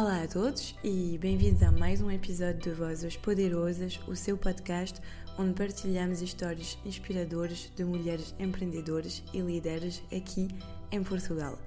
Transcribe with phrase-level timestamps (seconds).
[0.00, 4.98] Olá a todos e bem-vindos a mais um episódio de Vozes Poderosas, o seu podcast
[5.38, 10.48] onde partilhamos histórias inspiradoras de mulheres empreendedoras e líderes aqui
[10.90, 11.58] em Portugal.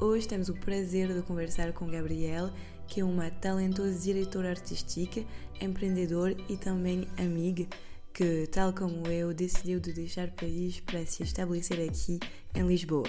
[0.00, 2.50] Hoje temos o prazer de conversar com Gabrielle,
[2.88, 5.24] que é uma talentosa diretora artística,
[5.60, 7.64] empreendedora e também amiga,
[8.12, 12.18] que, tal como eu, decidiu de deixar Paris para se estabelecer aqui
[12.56, 13.08] em Lisboa.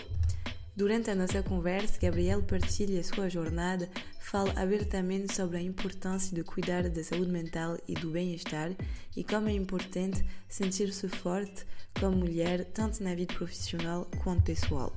[0.80, 3.90] Durante a nossa conversa, Gabriel partilha sua jornada,
[4.22, 8.72] fala abertamente sobre a importância de cuidar da saúde mental e do bem-estar
[9.14, 11.66] e como é importante sentir-se forte
[12.00, 14.96] como mulher, tanto na vida profissional quanto pessoal.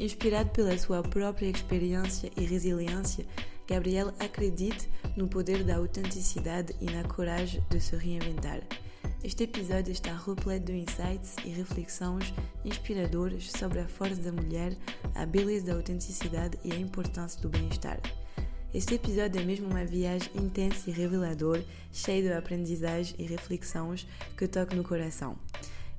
[0.00, 3.26] Inspirado pela sua própria experiência e resiliência,
[3.68, 4.86] Gabriel acredita
[5.18, 8.62] no poder da autenticidade e na coragem de se reinventar.
[9.24, 14.76] Este episódio está repleto de insights e reflexões inspiradoras sobre a força da mulher,
[15.14, 17.98] a beleza da autenticidade e a importância do bem-estar.
[18.74, 24.46] Este episódio é mesmo uma viagem intensa e reveladora, cheia de aprendizagem e reflexões que
[24.46, 25.38] tocam no coração.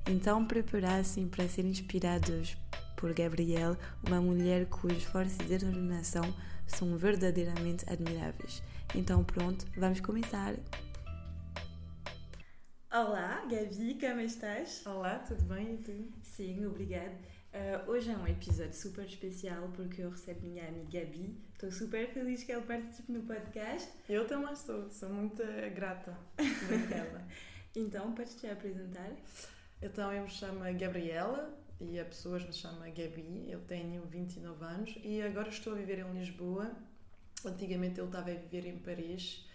[0.06, 2.56] Então, preparassem para ser inspirados
[2.96, 6.32] por Gabrielle, uma mulher cujas forças e determinação
[6.64, 8.62] são verdadeiramente admiráveis.
[8.94, 10.54] Então, pronto, vamos começar!
[12.98, 14.82] Olá, Gabi, como estás?
[14.86, 16.12] Olá, tudo bem e tu?
[16.22, 17.12] Sim, obrigada.
[17.52, 21.36] Uh, hoje é um episódio super especial porque eu recebo minha amiga Gabi.
[21.52, 23.86] Estou super feliz que ela participe no podcast.
[24.08, 25.42] Eu também estou, sou muito
[25.74, 26.44] grata por
[26.90, 27.22] ela.
[27.76, 29.10] então, podes te apresentar?
[29.82, 33.44] Então, eu me chamo Gabriela e a pessoas me chamam Gabi.
[33.46, 36.74] Eu tenho 29 anos e agora estou a viver em Lisboa.
[37.44, 39.46] Antigamente eu estava a viver em Paris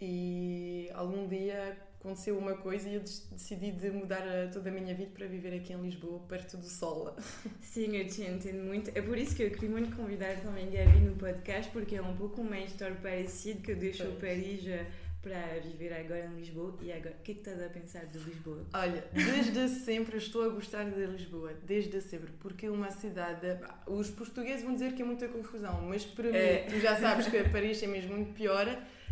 [0.00, 5.12] e algum dia aconteceu uma coisa e eu decidi de mudar toda a minha vida
[5.14, 7.14] para viver aqui em Lisboa, perto do sol.
[7.62, 8.90] Sim, eu te entendo muito.
[8.92, 12.16] É por isso que eu queria muito convidar também Gabi no podcast, porque é um
[12.16, 14.84] pouco uma história parecida que deixou Paris eh,
[15.22, 16.76] para viver agora em Lisboa.
[16.82, 18.66] E agora, o que é que estás a pensar de Lisboa?
[18.74, 23.46] Olha, desde sempre estou a gostar de Lisboa, desde sempre, porque é uma cidade.
[23.86, 26.64] Os portugueses vão dizer que é muita confusão, mas para é.
[26.64, 28.66] mim, tu já sabes que Paris é mesmo muito pior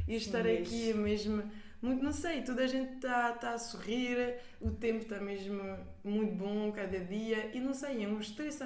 [0.08, 1.40] e estar Sim, aqui é mesmo
[1.82, 5.62] muito, não sei, toda a gente está tá a sorrir, o tempo está mesmo
[6.04, 8.20] muito bom cada dia e não sei, é um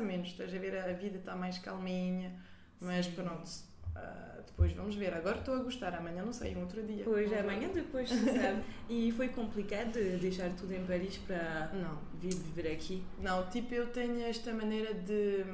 [0.05, 2.35] menos, estás a ver, a vida está mais calminha,
[2.81, 3.13] mas Sim.
[3.13, 3.49] pronto,
[3.95, 5.15] uh, depois vamos ver.
[5.15, 7.05] Agora estou a gostar, amanhã não sei, um outro dia.
[7.05, 8.65] Pois, amanhã depois, sabe.
[8.89, 11.99] e foi complicado deixar tudo em Paris para não.
[12.21, 13.05] vir viver aqui?
[13.21, 15.45] Não, tipo, eu tenho esta maneira de,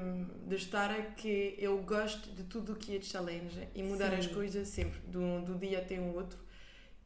[0.47, 4.17] de estar que eu gosto de tudo o que é de challenge e mudar Sim.
[4.17, 6.39] as coisas sempre, do, do dia até o outro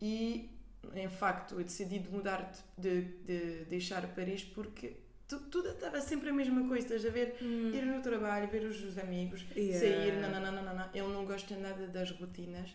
[0.00, 0.50] e
[0.94, 4.96] em facto eu decidi de mudar de, de, de deixar Paris porque
[5.26, 7.36] tu, tudo estava sempre a mesma coisa, estás a ver?
[7.40, 7.70] Hum.
[7.72, 9.78] Ir no trabalho, ver os, os amigos, yeah.
[9.78, 10.88] sair, não, não, não, não, não.
[10.94, 12.74] Eu não gosto nada das rotinas.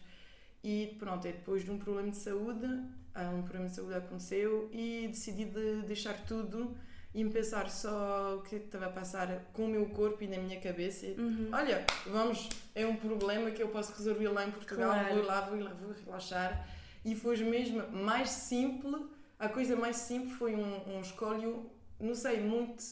[0.64, 5.08] E pronto, é depois de um problema de saúde, um problema de saúde aconteceu e
[5.08, 6.76] decidi de deixar tudo
[7.14, 10.60] e pensar só o que estava a passar com o meu corpo e na minha
[10.60, 11.08] cabeça.
[11.08, 11.50] Uhum.
[11.52, 15.16] Olha, vamos, é um problema que eu posso resolver lá em Portugal, claro.
[15.16, 16.68] vou lá, vou lá, vou relaxar
[17.04, 19.02] e foi mesmo mais simples.
[19.38, 22.84] A coisa mais simples foi um, um escolho, não sei, muito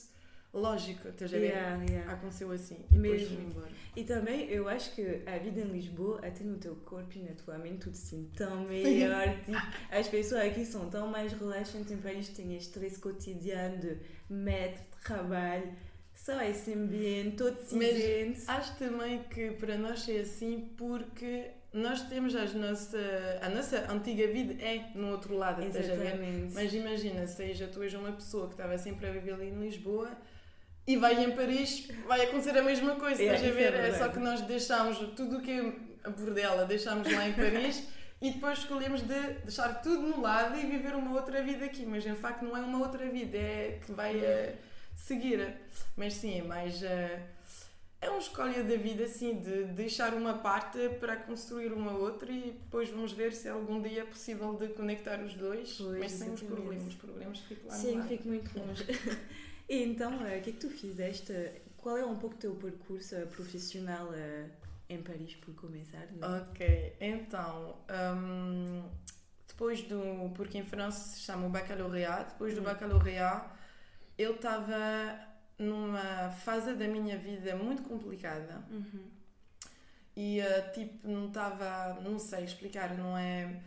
[0.54, 1.48] lógico, estás a ver?
[1.48, 2.14] Yeah, yeah.
[2.14, 3.36] Aconteceu assim e mesmo.
[3.36, 3.72] depois embora.
[3.96, 7.34] E também eu acho que a vida em Lisboa, até no teu corpo e na
[7.34, 9.28] tua mente, tudo assim tão melhor.
[9.44, 9.52] tipo,
[9.92, 13.98] as pessoas aqui são tão mais relaxantes em país, têm estresse cotidiano de
[14.30, 15.74] método, trabalho.
[16.14, 18.40] Só esse ambiente todo cinzento.
[18.48, 22.98] Mas acho também que para nós é assim porque nós temos as nossa,
[23.42, 26.54] a nossa antiga vida é no outro lado, Exatamente.
[26.54, 30.10] Mas imagina, seja tu és uma pessoa que estava sempre a viver ali em Lisboa
[30.88, 33.74] e vai em Paris, vai acontecer a mesma coisa, é, estás a ver?
[33.74, 35.74] É, é só que nós deixámos tudo o que é
[36.04, 37.88] a bordela, deixámos lá em Paris
[38.22, 42.06] e depois escolhemos de deixar tudo no lado e viver uma outra vida aqui, mas
[42.06, 44.58] em facto não é uma outra vida, é que vai uh,
[44.96, 45.56] seguir.
[45.96, 46.82] Mas sim, é mais.
[46.82, 47.37] Uh,
[48.00, 52.52] é uma escolha da vida, assim, de deixar uma parte para construir uma outra e
[52.52, 56.32] depois vamos ver se algum dia é possível de conectar os dois, pois, mas sem
[56.32, 56.88] os problemas.
[56.88, 58.86] Os problemas ficam lá Sim, fico muito longe.
[59.68, 61.34] e então, eh, o que é que tu fizeste?
[61.76, 64.46] Qual é um pouco o teu percurso eh, profissional eh,
[64.90, 66.08] em Paris, por começar?
[66.12, 66.42] Não?
[66.42, 67.78] Ok, então,
[68.16, 68.84] um,
[69.48, 70.32] depois do.
[70.36, 73.50] Porque em França se chama o baccalaureat, depois do hum.
[74.20, 75.27] eu estava
[75.58, 79.06] numa fase da minha vida muito complicada uhum.
[80.16, 83.60] e uh, tipo não estava não sei explicar não é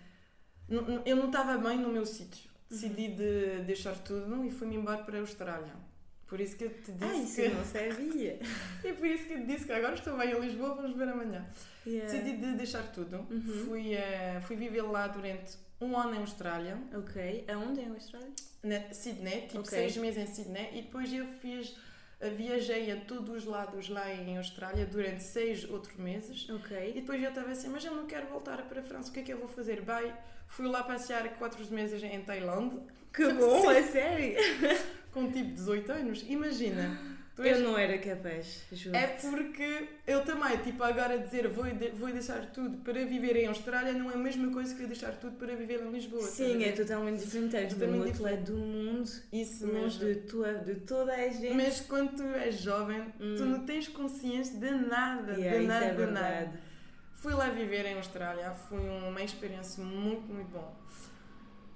[0.68, 3.16] não, eu não estava bem no meu sítio decidi uhum.
[3.16, 5.74] de deixar tudo e fui-me embora para a Austrália
[6.28, 7.40] Por isso que eu te disse Ah, isso que...
[7.42, 8.38] eu não sabia.
[8.84, 11.08] E por isso que eu te disse que agora estou bem em Lisboa, vamos ver
[11.08, 11.44] amanhã.
[11.84, 12.08] Yeah.
[12.08, 13.26] Decidi de deixar tudo.
[13.28, 13.64] Uhum.
[13.66, 17.44] Fui, eh, fui viver lá durante um ano em Austrália, Ok.
[17.48, 18.28] Aonde é em Austrália?
[18.62, 19.70] na Sydney, tipo Ok.
[19.70, 21.74] seis meses em Sydney, e depois eu fiz,
[22.20, 26.46] eh, viajei a todos os lados lá em Austrália durante seis outros meses.
[26.48, 26.92] E Ok.
[26.94, 29.22] depois eu estava assim, mas eu não quero voltar para a França, o que é
[29.22, 29.80] que eu vou fazer?
[29.80, 30.12] Bem,
[30.46, 32.82] fui lá passear quatro meses em Tailândia,
[33.14, 34.36] Que bom, é sério.
[35.12, 36.24] com tipo 18 anos.
[36.28, 37.18] Imagina.
[37.36, 38.96] Tu Eu és- não era capaz, juro.
[38.96, 43.46] É porque eu também, tipo, agora dizer vou, de- vou deixar tudo para viver em
[43.46, 46.22] Austrália não é a mesma coisa que eu deixar tudo para viver em Lisboa.
[46.22, 47.54] a Sim, é totalmente diferente.
[47.56, 51.54] Estás Totalmente outro lado do mundo, Isso longe de, tua, de toda a gente.
[51.54, 53.46] Mas quando tu és jovem, tu Hum.
[53.46, 56.52] não tens consciência de nada, Yeah, de isso nada, é de nada.
[57.14, 60.74] Fui lá viver em Austrália, foi uma experiência muito, muito bom.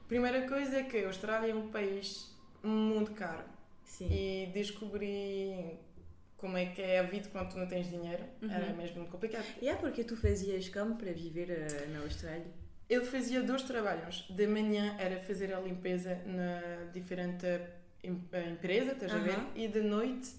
[0.09, 3.45] Primeira coisa é que a Austrália é um país muito caro
[3.85, 4.09] Sim.
[4.11, 5.79] e descobri
[6.37, 8.23] como é que é a vida quando tu não tens dinheiro.
[8.43, 8.51] Uhum.
[8.51, 9.45] Era mesmo muito complicado.
[9.63, 12.47] E é porque tu fazias campo para viver eh, na Austrália?
[12.89, 14.27] Eu fazia dois trabalhos.
[14.29, 17.47] De manhã era fazer a limpeza na diferente
[18.03, 18.23] em-
[18.53, 19.39] empresa, estás a ver?
[19.55, 20.33] E de noite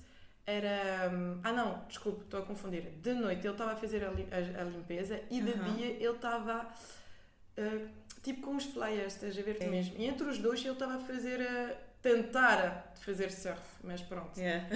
[0.45, 1.09] era.
[1.11, 2.83] hum, Ah, não, desculpe, estou a confundir.
[3.01, 5.73] De noite ele estava a fazer a, li- a- limpeza e de Aham.
[5.75, 6.71] dia ele estava.
[7.57, 7.87] ah,
[8.21, 9.67] tipo com os flyers, estás a ver É.
[9.67, 9.95] mesmo?
[9.97, 11.39] E entre os dois ele estava a fazer.
[12.09, 14.39] A tentar fazer surf, mas pronto.
[14.39, 14.67] Yeah.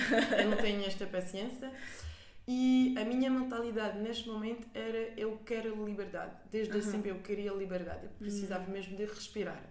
[0.41, 1.71] Eu não tenho esta paciência.
[2.47, 6.31] E a minha mentalidade neste momento era eu quero liberdade.
[6.51, 6.81] Desde Aham.
[6.91, 8.05] sempre eu queria liberdade.
[8.05, 8.71] Eu precisava Uhum.
[8.71, 9.61] mesmo de respirar.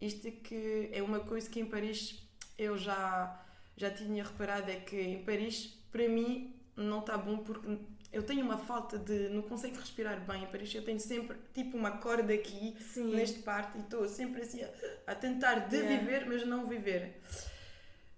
[0.00, 2.20] Isto que é uma coisa que em Paris
[2.58, 3.40] eu já,
[3.76, 7.78] já tinha reparado, é que em Paris, para mim, não está bom porque
[8.12, 9.28] eu tenho uma falta de...
[9.30, 10.74] não consigo respirar bem em Paris.
[10.74, 13.14] Eu tenho sempre tipo uma corda aqui Sim.
[13.14, 14.70] neste parte e estou sempre assim a,
[15.08, 15.98] a tentar de Yeah.
[16.04, 17.20] viver, mas não viver.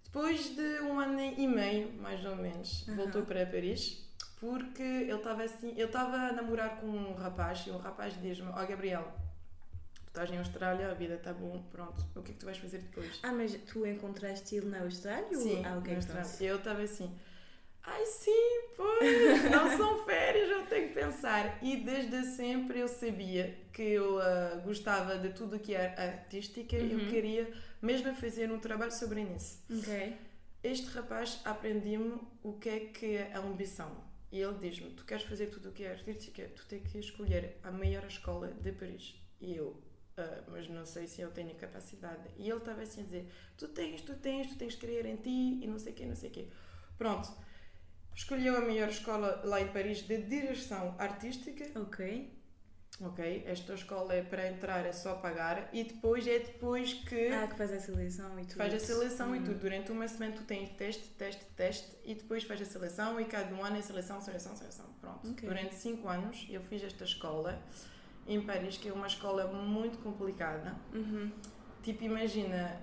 [0.04, 2.96] Depois de um ano e meio, mais ou menos, Aham.
[2.96, 4.04] voltou para Paris
[4.40, 8.48] porque ele estava assim, ele estava a namorar com um rapaz e o rapaz diz-me:
[8.50, 9.12] Ó Gabriel,
[9.96, 12.56] tu estás em Austrália, a vida está bom, pronto, o que é que tu vais
[12.56, 13.18] fazer depois?
[13.22, 15.36] Ah, mas tu encontraste ele na Austrália?
[15.36, 15.96] ou- Sim, ah, ok, na.
[15.98, 16.30] Austrália.
[16.40, 17.14] Eu estava assim:
[17.82, 18.97] Ai sim, pois,
[21.62, 26.98] E desde sempre eu sabia que eu ah, gostava de tudo que era artística, eu
[26.98, 27.08] Uhum.
[27.08, 27.52] queria
[27.82, 29.62] mesmo fazer um trabalho sobre isso.
[29.70, 30.16] Ok.
[30.62, 33.90] Este rapaz aprendi-me o que é que é a ambição.
[34.32, 37.58] E ele diz-me: Tu queres fazer tudo o que é artística, tu tens que escolher
[37.62, 39.14] a maior escola de Paris.
[39.40, 39.80] E eu,
[40.16, 42.28] "Ah, mas não sei se eu tenho capacidade.
[42.36, 43.24] E ele estava assim a dizer:
[43.56, 46.04] Tu tens, tu tens, tu tens que crer em ti e não sei o quê,
[46.06, 46.48] não sei o quê.
[46.98, 47.30] Pronto.
[48.18, 51.64] Escolheu a maior escola lá em Paris de direção artística.
[51.80, 52.36] Ok.
[53.00, 55.68] Ok, esta escola é para entrar, é só pagar.
[55.72, 57.28] E depois é depois que.
[57.28, 58.56] Ah, que faz a seleção e tudo.
[58.56, 59.44] Faz a seleção e Hum.
[59.44, 59.60] tudo.
[59.60, 63.54] Durante uma semana tu tens teste, teste, teste e depois faz a seleção e cada
[63.54, 64.86] um ano é seleção, seleção, seleção.
[65.00, 65.30] Pronto.
[65.30, 65.48] Ok.
[65.48, 67.62] Durante 5 anos eu fiz esta escola
[68.26, 70.74] em Paris, que é uma escola muito complicada.
[70.92, 71.30] Uhum.
[71.84, 72.82] Tipo, imagina,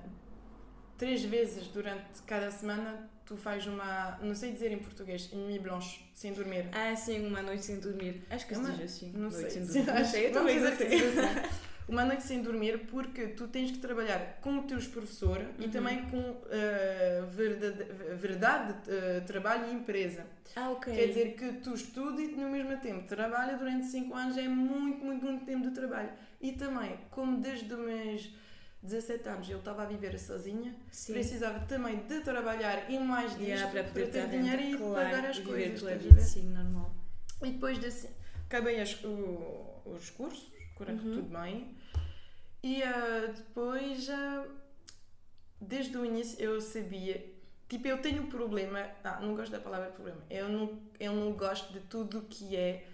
[0.97, 6.05] três vezes durante cada semana tu fazes uma, não sei dizer em português, nuit blanche,
[6.13, 6.65] sem dormir.
[6.71, 8.21] Ah, sim, uma noite sem dormir.
[8.29, 9.11] Acho que se Uma- diz assim.
[9.13, 9.49] Não noite sei.
[9.51, 9.89] sem dormir.
[9.89, 10.87] Acho- sei, eu também não dizer sei.
[10.89, 11.49] que seja assim.
[11.87, 15.69] Uma noite sem dormir porque tu tens que trabalhar com os teus professores e Uhum.
[15.69, 17.83] também com eh, verdade,
[18.19, 20.25] verdade eh, trabalho e empresa.
[20.55, 20.91] Ah, ok.
[20.95, 25.05] Quer dizer que tu estudas e no mesmo tempo trabalha durante 5 anos, é muito,
[25.05, 26.09] muito, muito tempo de trabalho.
[26.41, 28.33] E também, como desde os meus
[28.85, 31.13] 17 anos eu estava a viver sozinha, Sim.
[31.13, 34.93] precisava também de trabalhar e mais disto Yeah, para poder ter estar dinheiro e claro,
[35.09, 35.79] pagar as coisas.
[35.79, 36.93] tua vida, sim, normal.
[37.43, 38.09] E depois desse,
[38.45, 41.15] acabei as- o- os cursos, correu Uhum.
[41.15, 41.75] tudo bem.
[42.63, 44.45] E ah, depois, ah,
[45.59, 47.33] desde o início, eu sabia.
[47.67, 48.87] Tipo, eu tenho problema.
[49.03, 50.21] Ah, não gosto da palavra problema.
[50.29, 52.85] Eu não, eu não gosto de tudo que é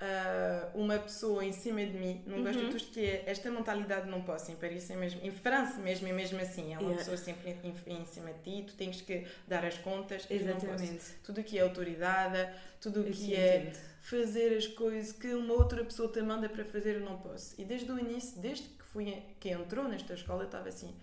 [0.00, 2.22] ah, uma pessoa em cima de mim.
[2.26, 2.70] Não gosto de Uhum.
[2.70, 3.24] tudo que é.
[3.26, 4.50] Esta mentalidade não posso.
[4.50, 5.20] Em Paris é mesmo.
[5.22, 6.72] Em França mesmo é mesmo assim.
[6.72, 6.96] É uma Yeah.
[6.98, 8.66] pessoa sempre em, em cima de ti.
[8.66, 10.26] Tu tens que dar as contas.
[10.30, 11.04] Exatamente.
[11.22, 13.78] Tudo que é autoridade, tudo o que é entendo.
[14.00, 17.54] fazer as coisas que uma outra pessoa te manda para fazer eu não posso.
[17.60, 20.94] E desde o início, desde que fui que entrou nesta escola, eu estava assim,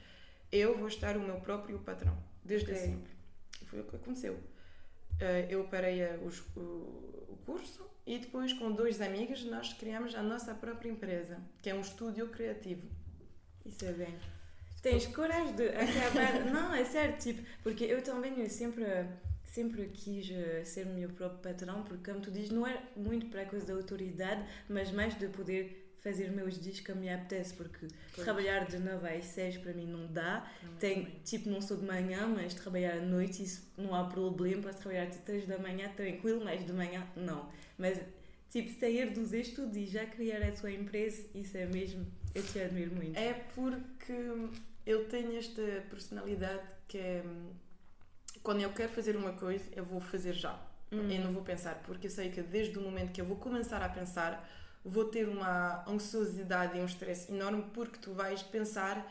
[0.52, 2.82] eu vou estar o meu próprio patrão, desde Ok.
[2.84, 3.12] sempre.
[3.62, 4.38] E foi o que aconteceu.
[5.20, 7.17] Eh, eu parei a- os- o, o
[7.48, 11.80] curso e depois com dois amigos nós criamos a nossa própria empresa, que é um
[11.80, 12.86] estúdio criativo.
[13.66, 14.14] Isso é bem.
[14.82, 16.46] Tens coragem de acabar.
[16.52, 18.86] não, é certo, tipo, porque eu também eu sempre,
[19.46, 23.28] sempre quis eh, ser o meu próprio patrão, porque, como tu dizes, não é muito
[23.28, 27.54] para a coisa da autoridade, mas mais de poder fazer meus dias que me apetece,
[27.54, 28.24] porque pois.
[28.24, 30.50] trabalhar de 9 às 6 para mim não dá.
[30.80, 34.64] Tem, tipo, não sou de manhã, mas trabalhar à noite isso não há problema.
[34.64, 37.50] Posso trabalhar de 3 da manhã tranquilo, mas de manhã não.
[37.78, 38.00] Mas
[38.50, 42.60] tipo, sair dos estudos e já criar a sua empresa, isso é mesmo, eu te
[42.60, 43.18] admiro muito.
[43.18, 44.14] É porque
[44.86, 47.24] eu tenho esta personalidade que é
[48.48, 50.58] quando eu quero fazer uma coisa, eu vou fazer já.
[50.90, 51.12] Hum.
[51.12, 53.82] Eu não vou pensar, porque eu sei que desde o momento que eu vou começar
[53.82, 54.50] a pensar,
[54.88, 59.06] vou ter uma ansiosidade e um stress enorme, porque tu vais pensar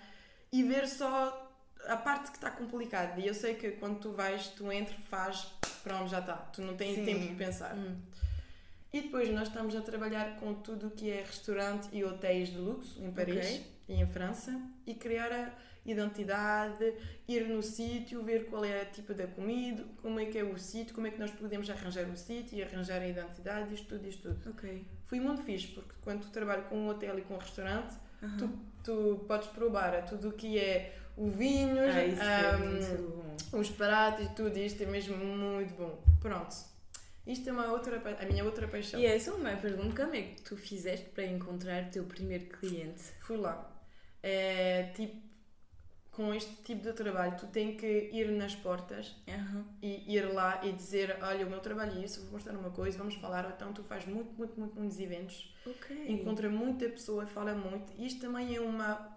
[0.50, 1.42] e ver só
[1.86, 3.20] a parte que está complicada.
[3.20, 5.52] E eu sei que quando tu vais, tu entras, faz,
[5.82, 6.34] pronto, já está.
[6.34, 7.04] Tu não tens Sim.
[7.04, 7.74] tempo de pensar.
[7.76, 7.96] Hum.
[8.92, 12.58] E depois nós estamos a trabalhar com tudo o que é restaurante e hotéis de
[12.58, 13.66] luxo em Paris okay.
[13.88, 15.52] e em França e criar a
[15.84, 16.94] identidade,
[17.28, 20.56] ir no sítio, ver qual é a tipo da comida, como é que é o
[20.56, 24.08] sítio, como é que nós podemos arranjar o sítio e arranjar a identidade, isto tudo,
[24.08, 24.50] isto tudo.
[24.50, 24.84] Ok.
[25.06, 27.94] Foi muito fixe, porque quando tu trabalhas com um hotel e com um restaurante,
[28.38, 28.50] tu,
[28.84, 34.28] tu podes provar tudo o que é o vinho, ah, um, é os pratos e
[34.30, 36.02] tudo, isto é mesmo muito bom.
[36.20, 36.54] Pronto.
[37.26, 39.00] Isto é uma outra, a minha outra paixão.
[39.00, 42.46] E é só uma pergunta, como é que tu fizeste para encontrar o teu primeiro
[42.46, 43.02] cliente?
[43.20, 43.68] Fui lá.
[44.22, 45.16] É, tipo,
[46.16, 49.64] com este tipo de trabalho, tu tens que ir nas portas uhum.
[49.82, 52.96] e ir lá e dizer: Olha, o meu trabalho é isso, vou mostrar uma coisa,
[52.96, 53.44] vamos falar.
[53.44, 56.10] Ou então tu fazes muito, muito, muito, muitos eventos, okay.
[56.10, 57.92] encontra muita pessoa, fala muito.
[58.02, 59.14] Isto também é uma.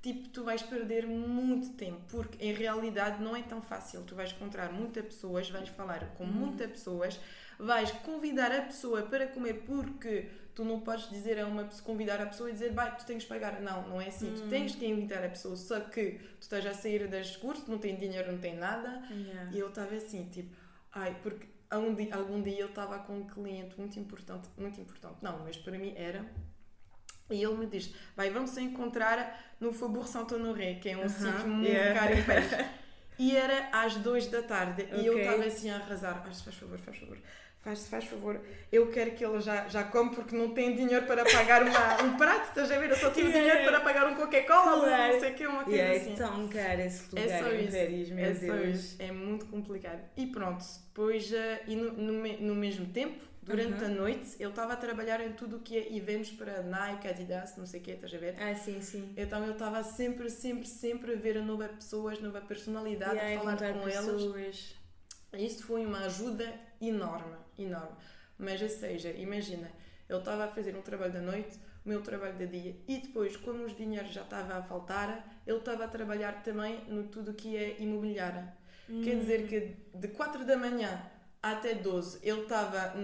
[0.00, 4.02] Tipo, tu vais perder muito tempo, porque em realidade não é tão fácil.
[4.04, 6.30] Tu vais encontrar muitas pessoas, vais falar com uhum.
[6.30, 7.20] muitas pessoas,
[7.58, 10.26] vais convidar a pessoa para comer porque
[10.60, 13.28] tu não podes dizer a uma convidar a pessoa e dizer, vai, tu tens que
[13.30, 13.62] pagar.
[13.62, 14.30] Não, não é assim.
[14.30, 14.34] Hum.
[14.34, 17.78] Tu tens que invitar a pessoa, só que tu estás a sair das cursos, não
[17.78, 19.02] tem dinheiro, não tem nada.
[19.10, 19.50] Yeah.
[19.52, 20.54] E eu estava assim, tipo,
[20.92, 25.16] ai, porque algum dia, algum dia eu estava com um cliente muito importante, muito importante.
[25.22, 26.26] Não, mas para mim era.
[27.30, 31.04] E ele me diz, vai, vamos se encontrar no Faubourg Saint-Honoré, que é um uh
[31.04, 31.08] -huh.
[31.08, 31.98] sítio muito yeah.
[31.98, 32.48] caro em Paris.
[33.18, 34.80] E era às duas da tarde.
[34.80, 35.02] Okay.
[35.02, 36.22] E eu estava assim a arrasar.
[36.24, 37.18] Ai, faz favor, faz favor
[37.62, 38.40] faz, faz favor,
[38.72, 42.16] eu quero que ele já, já come porque não tem dinheiro para pagar uma, um
[42.16, 42.90] prato, estás a ver?
[42.90, 43.40] Eu só tive yeah.
[43.40, 45.12] dinheiro para pagar um Coca-Cola, claro.
[45.12, 46.12] não sei o que, uma coisa yeah, assim.
[46.12, 47.76] É tão caro esse lugar é só isso.
[47.76, 48.76] Paris, meu é Deus.
[48.76, 48.96] Isso.
[48.98, 50.00] É muito complicado.
[50.16, 51.36] E pronto, depois, uh,
[51.66, 53.86] e no, no, no, mesmo tempo, durante uh -huh.
[53.86, 57.56] a noite, ele estava a trabalhar em tudo o que é eventos para Nike, Adidas,
[57.58, 58.36] não sei o que, estás a ver?
[58.40, 59.12] Ah, sim, sim.
[59.16, 63.74] Então ele estava sempre, sempre, sempre a ver novas pessoas, nova personalidade, yeah, a falar
[63.74, 64.22] com pessoas.
[64.22, 64.80] elas.
[65.32, 67.96] Isto foi uma ajuda enorme, enorme.
[68.38, 69.70] Mas, ou seja, imagina,
[70.08, 73.36] ele estava a fazer um trabalho da noite, o meu trabalho da dia, e depois,
[73.36, 77.56] como os dinheiros já estavam a faltar, ele estava a trabalhar também no tudo que
[77.56, 78.52] é imobiliária.
[78.88, 79.02] Hum.
[79.02, 81.00] Quer dizer que de 4 da manhã
[81.42, 82.94] até 12 ele estava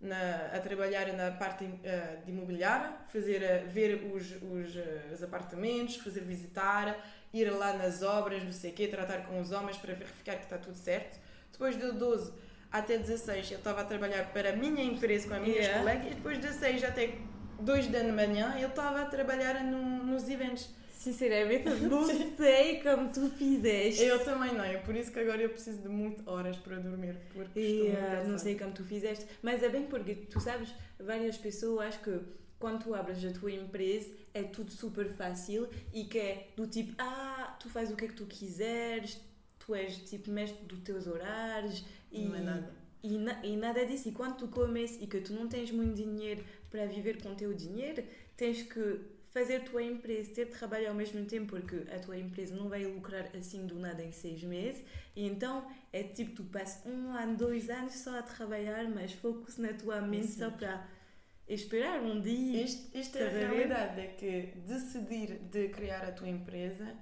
[0.00, 5.22] na, a trabalhar na parte uh, de imobiliária, fazer, uh, ver os, os, uh, os,
[5.22, 6.98] apartamentos, fazer visitar,
[7.32, 10.44] ir lá nas obras, não sei o quê, tratar com os homens para verificar que
[10.44, 11.20] está tudo certo.
[11.52, 12.32] Depois de 12
[12.70, 15.78] até 16 eu estava a trabalhar para a minha empresa com a minha yeah.
[15.78, 17.18] colega e depois de 16 até
[17.58, 20.68] 2 da manhã eu estava a trabalhar no, nos eventos.
[20.92, 24.02] Sinceramente, não sei como tu fizeste.
[24.02, 27.16] Eu também não, é por isso que agora eu preciso de muitas horas para dormir.
[27.32, 31.96] Porque yeah, não sei como tu fizeste, mas é bem porque tu sabes, várias pessoas
[31.96, 32.20] que
[32.58, 36.92] quando tu abres a tua empresa é tudo super fácil e que é do tipo,
[36.98, 39.18] ah, tu fazes o que é que tu quiseres,
[39.58, 42.74] tu és tipo mestre dos teus horários e, não é nada.
[43.02, 44.08] E, na, e nada disso.
[44.08, 47.34] E quando tu comes e que tu não tens muito dinheiro para viver com o
[47.34, 48.02] teu dinheiro,
[48.36, 49.00] tens que
[49.30, 53.30] fazer tua empresa, ter trabalho ao mesmo tempo, porque a tua empresa não vai lucrar
[53.36, 54.84] assim do nada em seis meses.
[55.14, 59.56] E então é tipo, tu passas um ano, dois anos só a trabalhar, mas focus
[59.56, 60.40] na tua mente Sim.
[60.40, 60.86] só para
[61.48, 62.62] esperar um dia.
[62.62, 66.96] Isto, isto é a realidade, é que decidir de criar a tua empresa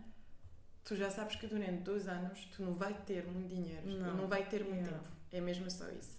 [0.88, 4.26] tu já sabes que durante dois anos tu não vai ter muito dinheiro não, não
[4.26, 5.08] vai ter muito tempo.
[5.30, 6.16] É mesmo só isso.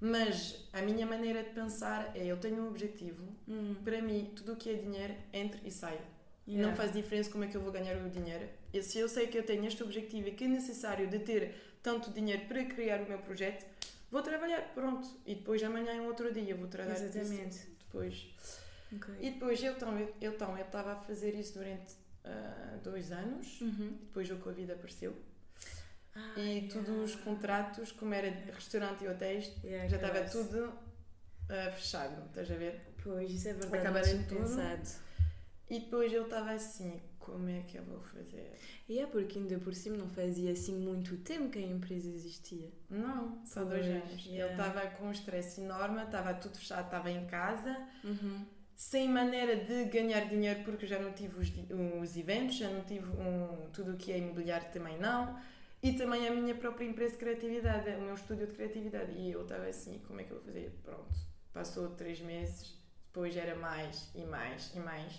[0.00, 3.76] Mas a minha maneira de pensar é: eu tenho um objetivo, hum.
[3.84, 6.00] para mim, tudo o que é dinheiro entra e sai.
[6.48, 6.68] Yeah.
[6.68, 8.48] Não faz diferença como é que eu vou ganhar o dinheiro.
[8.72, 11.54] E se eu sei que eu tenho este objetivo e que é necessário de ter
[11.80, 13.64] tanto dinheiro para criar o meu projeto,
[14.10, 15.08] vou trabalhar, pronto.
[15.24, 17.60] E depois amanhã é um outro dia, vou trabalhar Exatamente.
[17.86, 18.26] depois.
[18.96, 19.14] Okay.
[19.20, 23.60] E depois eu então, eu, então, eu estava a fazer isso durante uh, dois anos,
[23.60, 23.96] uhum.
[24.00, 25.14] depois o Covid apareceu.
[26.14, 26.72] Ah, e yeah.
[26.72, 32.50] todos os contratos, como era restaurante e hotéis, yeah, já estava tudo uh, fechado, estás
[32.50, 32.94] a ver?
[33.02, 33.76] Pois, isso é verdade.
[33.76, 34.40] Acabaram tudo.
[34.40, 34.88] Pensado.
[35.70, 38.58] E depois ele estava assim, como é que eu vou fazer?
[38.86, 42.70] E é porque ainda por cima não fazia assim muito tempo que a empresa existia.
[42.90, 44.26] Não, só pois, dois anos.
[44.26, 44.30] Yeah.
[44.30, 47.74] E ele estava com um estresse enorme, estava tudo fechado, estava em casa.
[48.04, 51.52] Uhum sem maneira de ganhar dinheiro porque já não tive os,
[52.00, 55.38] os eventos, já não tive um, tudo o que é imobiliário também não.
[55.82, 59.12] E também a minha própria empresa de criatividade, o meu estúdio de criatividade.
[59.12, 60.78] E eu estava assim, como é que eu vou fazer?
[60.84, 61.12] Pronto,
[61.52, 62.76] passou três meses,
[63.06, 65.12] depois era mais e mais e mais.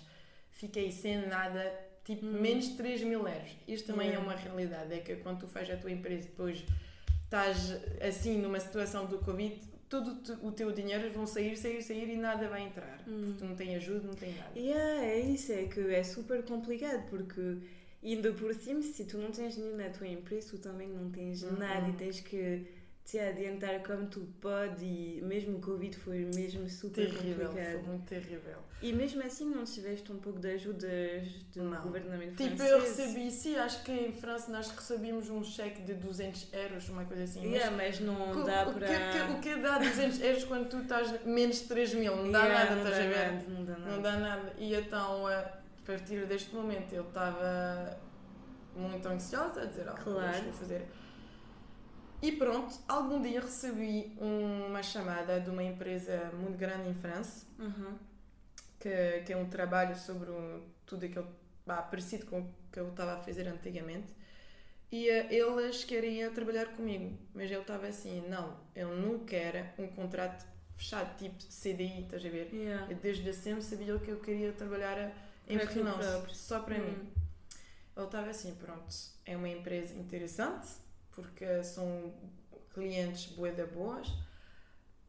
[0.50, 1.60] Fiquei sem nada,
[2.02, 2.40] tipo, hum.
[2.40, 3.50] menos de 3 mil euros.
[3.68, 6.64] Isto também é uma realidade, é que quando tu fazes a tua empresa depois
[7.24, 9.60] estás assim numa situação do Covid,
[10.02, 12.98] todo o teu dinheiro vão sair, sair, sair e nada vai entrar.
[13.06, 13.20] Hum.
[13.26, 14.58] Porque tu não tens ajuda, não tens nada.
[14.58, 17.58] Yeah, é isso, é que é super complicado porque
[18.02, 21.42] ainda por cima, se tu não tens dinheiro na tua empresa, tu também não tens
[21.42, 21.58] uhum.
[21.58, 22.66] nada e tens que
[23.04, 27.72] te adiantar como tu podes e mesmo o Covid foi mesmo super terrível, complicado.
[27.72, 28.58] Foi muito terrível.
[28.84, 30.88] E mesmo assim não tiveste um pouco de ajuda
[31.54, 31.80] do não.
[31.80, 32.70] governamento tipo, francês?
[32.70, 36.88] Tipo, eu recebi, sim, acho que em França nós recebíamos um cheque de 200 euros,
[36.90, 37.44] uma coisa assim.
[37.44, 39.32] Yeah, mas, não que, dá para...
[39.32, 42.14] O que, o que dá 200 euros quando tu estás menos de 3 mil?
[42.14, 43.48] Não dá yeah, nada, não estás dá a ver?
[43.48, 43.90] Não dá nada.
[43.90, 44.52] Não dá nada.
[44.58, 45.52] E então, a
[45.86, 47.98] partir deste momento, eu estava
[48.76, 50.42] muito ansiosa a dizer, oh, claro.
[50.42, 50.86] vou fazer
[52.24, 57.98] e pronto, algum dia recebi uma chamada de uma empresa muito grande em França, uhum.
[58.84, 60.30] Que, que é um trabalho sobre
[60.84, 61.26] tudo aquilo
[61.64, 64.12] bah, parecido com o que eu estava a fazer antigamente.
[64.92, 69.88] E uh, eles querem trabalhar comigo, mas eu estava assim: não, eu não quero um
[69.88, 70.44] contrato
[70.76, 72.52] fechado, tipo CDI, estás a ver?
[72.52, 72.92] Yeah.
[72.92, 75.16] Eu desde sempre sabia que eu queria trabalhar
[75.48, 76.82] em freelance, só para hum.
[76.82, 77.12] mim.
[77.96, 80.68] Ele estava assim: pronto, é uma empresa interessante
[81.10, 82.12] porque são
[82.74, 84.12] clientes boeda boas,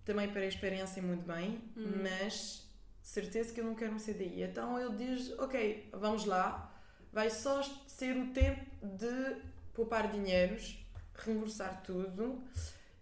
[0.05, 2.03] também para a experiência muito bem, uhum.
[2.03, 2.64] mas
[3.07, 4.43] certeza que eu não quero um CDI.
[4.43, 6.73] Então ele diz, ok, vamos lá,
[7.11, 9.37] vai só ser o tempo de
[9.73, 10.83] poupar dinheiros,
[11.13, 12.43] reembolsar tudo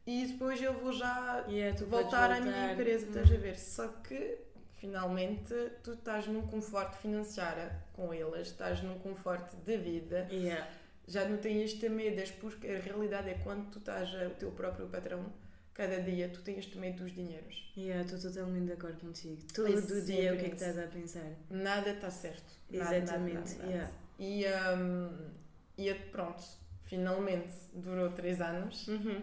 [0.06, 3.58] e depois eu vou já yeah, voltar, voltar à minha empresa, estás a ver?
[3.58, 4.38] Só que
[4.74, 10.28] finalmente tu estás num conforto financeiro com elas, estás num conforto de vida.
[10.30, 10.68] Yeah
[11.08, 14.88] já não tens este medo, porque a realidade é quando tu estás o teu próprio
[14.88, 15.26] patrão,
[15.74, 17.72] cada dia tu tens medo dos dinheiros.
[17.76, 19.42] Yeah, estou totalmente de acordo contigo.
[19.54, 21.32] Todo é dia o que é que estás a pensar?
[21.50, 22.54] Nada está certo.
[22.70, 23.56] Nada, Exatamente.
[23.58, 24.46] Nada, nada, E,
[24.78, 25.32] um,
[25.78, 26.44] e pronto,
[26.86, 28.88] finalmente durou três anos.
[28.88, 29.22] Uhum.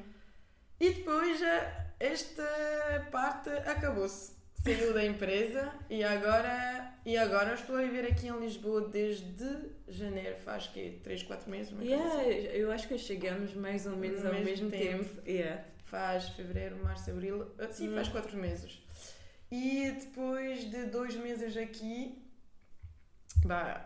[0.80, 1.40] E depois
[1.98, 8.38] esta parte acabou-se saiu da empresa e agora, e agora estou a viver aqui em
[8.38, 11.72] Lisboa desde janeiro, faz que 3, 4 meses?
[11.80, 12.30] Yeah, assim.
[12.30, 15.04] eu acho que chegamos mais ou menos no ao mesmo, mesmo tempo.
[15.04, 15.28] tempo.
[15.28, 15.64] Yeah.
[15.90, 17.94] Faz fevereiro, março, abril, ah, sim, hum.
[17.94, 18.81] faz 4 meses.
[19.50, 22.22] E depois de dois meses aqui,
[23.44, 23.85] bah,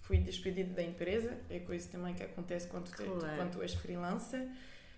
[0.00, 3.36] fui despedido da empresa, é coisa também que acontece quando, claro.
[3.36, 4.48] quando tu és freelancer.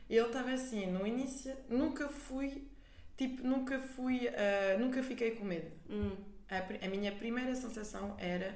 [0.09, 2.69] E ele estava assim, no início, nunca fui
[3.17, 4.29] Tipo, nunca fui.
[4.29, 5.71] Uh, nunca fiquei com medo.
[5.89, 6.17] Hum.
[6.49, 8.55] A, a, minha primeira sensação era.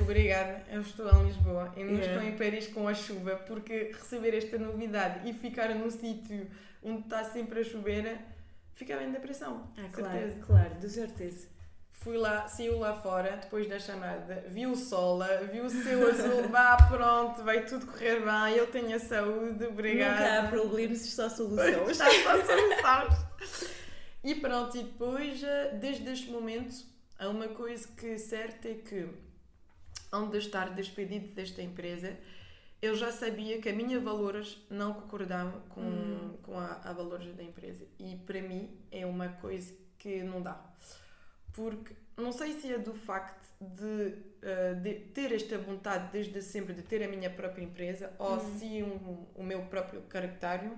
[0.00, 2.06] Obrigada, eu estou em Lisboa e não yeah.
[2.06, 6.48] estou em Paris com a chuva, porque receber esta novidade e ficar num sítio
[6.82, 8.18] onde está sempre a chover,
[8.74, 9.70] ficava em depressão.
[9.76, 10.46] Ah, claro, certeza.
[10.46, 11.48] claro, de certeza.
[11.92, 15.18] Fui lá, saiu lá fora, depois da chamada, vi o sol,
[15.50, 20.14] vi o céu azul, vá, pronto, vai tudo correr bem, eu tenho a saúde, obrigada.
[20.14, 21.90] Nunca há problemas, só soluções.
[21.90, 23.74] Está só soluções.
[24.22, 26.72] e pronto, e depois, eh, desde este momento,
[27.18, 29.08] há uma coisa que é certa é que,
[30.12, 32.16] antes de estar despedido desta empresa,
[32.80, 36.36] eu já sabia que a minha valores não concordavam com, hum.
[36.42, 37.84] com a, a valores da empresa.
[37.98, 40.64] E para mim é uma coisa que não dá
[41.58, 46.72] porque não sei se é do facto de, uh, de, ter esta vontade desde sempre
[46.72, 48.58] de ter a minha própria empresa ou uhum.
[48.58, 50.70] se um, o meu próprio caractere,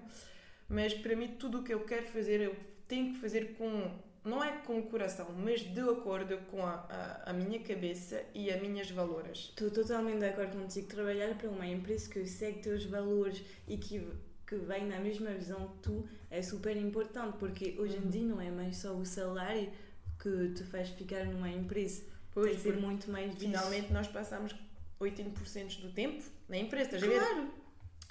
[0.67, 2.57] mas para mim tudo o que eu quero fazer eu
[2.89, 3.91] tenho que fazer com
[4.25, 8.51] não é com o coração, mas de acordo com a, a, a minha cabeça e
[8.51, 9.49] as minhas valores.
[9.51, 10.87] Estou totalmente de acordo contigo.
[10.89, 14.07] Trabalhar para uma empresa que segue teus valores e que,
[14.47, 18.11] que vem na mesma visão que tu é super importante, porque hoje em uhum.
[18.11, 19.71] dia não é mais só o salário,
[20.19, 22.05] que te faz ficar numa empresa.
[22.33, 24.55] Pois, Tem que ser muito mais Finalmente nós passamos
[25.01, 27.49] 80% do tempo na empresa, estás claro.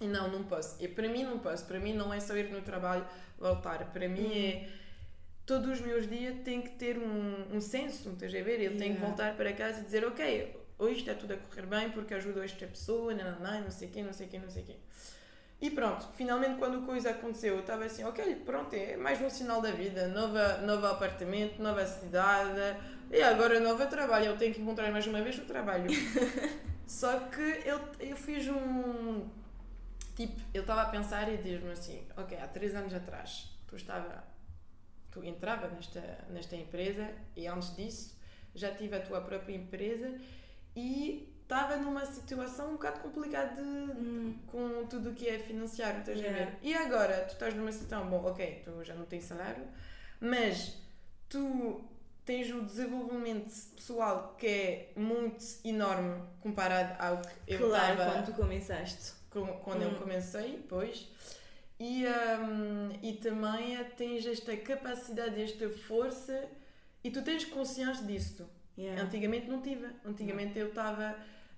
[0.01, 0.81] E não, não posso.
[0.83, 1.65] E para mim não posso.
[1.65, 3.05] Para mim não é só ir no trabalho
[3.37, 3.91] voltar.
[3.91, 4.79] Para mim é uhum.
[5.49, 8.61] Todos os meus dias tem que ter um, um senso, estás a ver?
[8.61, 11.89] Eu tenho que voltar para casa e dizer, ok, hoje está tudo a correr bem
[11.89, 14.75] porque ajudou esta pessoa, não, não, não sei quê, não sei quê, não sei quê.
[15.59, 19.29] E pronto, finalmente quando a coisa aconteceu, eu estava assim, ok, pronto, é mais um
[19.29, 22.77] sinal da vida, nova, novo apartamento, nova cidade,
[23.09, 25.87] e agora novo trabalho, eu tenho que encontrar mais uma vez o trabalho.
[26.85, 29.27] Só que eu, eu fiz um.
[30.15, 34.28] Tipo, eu estava a pensar e diz-me assim, ok, há três anos atrás, tu estava
[35.11, 38.19] tu entrava nesta, nesta empresa e antes disso
[38.55, 40.19] já tive a tua própria empresa
[40.75, 44.37] e estava numa situação um bocado complicada de, hum.
[44.45, 46.43] com tudo o que é financiário, estás yeah.
[46.43, 46.57] a ver?
[46.61, 49.65] E agora tu estás numa situação, bom, ok, tu já não tens salário,
[50.21, 50.77] mas
[51.27, 51.83] tu
[52.23, 57.95] tens o desenvolvimento pessoal que é muito enorme comparado ao que eu estava.
[57.95, 59.13] Claro, quando tu começaste.
[59.31, 59.91] quando hum.
[59.91, 61.09] eu comecei, pois.
[61.79, 66.49] E, um, e também tens esta capacidade, esta força
[67.03, 68.49] e tu tens consciência disso.
[68.77, 69.01] Yeah.
[69.01, 69.87] Antigamente não tive.
[70.05, 70.61] Antigamente yeah.
[70.61, 71.15] eu estava.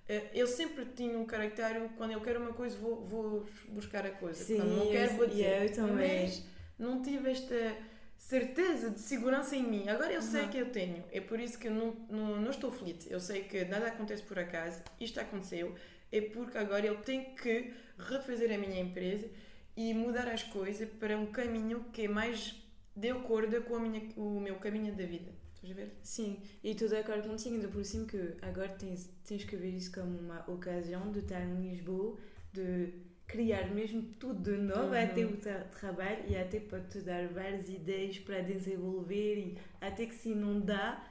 [0.08, 4.10] Eh, eu sempre tinha um caractere, quando eu quero uma coisa, vou, vou buscar a
[4.10, 4.42] coisa.
[4.42, 5.42] Sim, quando não quero, vou dizer.
[5.42, 6.22] Yeah, eu também.
[6.22, 6.44] Mas
[6.78, 7.76] não tive esta
[8.16, 9.88] certeza de segurança em mim.
[9.88, 11.04] Agora eu sei que eu tenho.
[11.10, 13.10] É por isso que eu não, não, não estou feliz.
[13.10, 14.82] Eu sei que nada acontece por acaso.
[15.00, 15.74] Isto aconteceu.
[16.12, 19.28] É porque agora eu tenho que refazer a minha empresa
[19.76, 22.54] e mudar as coisas para um caminho que é mais
[22.94, 25.32] de acordo com a minha, o meu caminho da vida.
[25.54, 25.98] Estás a ver?
[26.02, 29.70] Sim, e estou de acordo contigo, ainda por cima que agora tens, tens que ver
[29.70, 32.18] isso como uma ocasião de estar em Lisboa,
[32.52, 32.92] de
[33.26, 35.02] criar mesmo tudo de novo, uhum.
[35.02, 40.04] até o tra trabalho e até para te dar várias ideias para desenvolver e até
[40.04, 41.10] que se não dá,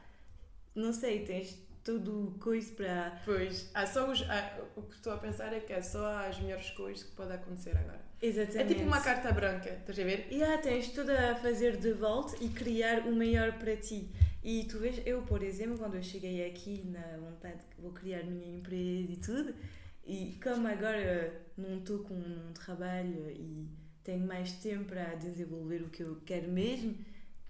[0.75, 3.21] não sei, tens tudo coisa para.
[3.25, 6.39] Pois, há só os, há, o que estou a pensar é que é só as
[6.39, 8.10] melhores coisas que podem acontecer agora.
[8.21, 8.59] Exatamente.
[8.59, 10.27] É tipo uma carta branca, estás a ver?
[10.29, 14.09] E yeah, tens tudo a fazer de volta e criar o melhor para ti.
[14.43, 18.23] E tu vês, eu, por exemplo, quando eu cheguei aqui na vontade que vou criar
[18.23, 19.55] minha empresa e tudo,
[20.05, 23.67] e como agora não estou com um trabalho e
[24.03, 26.95] tenho mais tempo para desenvolver o que eu quero mesmo,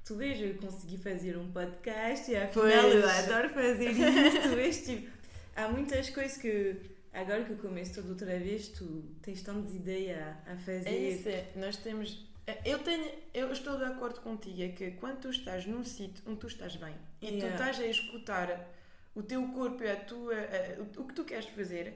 [0.04, 2.94] tu vês, eu consegui fazer um podcast e afinal pois.
[2.94, 4.42] eu adoro fazer isso.
[4.44, 5.10] tu vês, tipo,
[5.56, 6.76] há muitas coisas que
[7.14, 10.90] agora que eu começo tudo outra vez, tu tens tantas ideias a fazer.
[10.90, 11.52] É isso, é.
[11.56, 12.30] nós temos.
[12.66, 16.40] Eu, tenho, eu estou de acordo contigo, é que quando tu estás num sítio onde
[16.40, 17.48] tu estás bem e yeah.
[17.48, 18.68] tu estás a escutar
[19.14, 21.94] o teu corpo e a tua, a, o que tu queres fazer,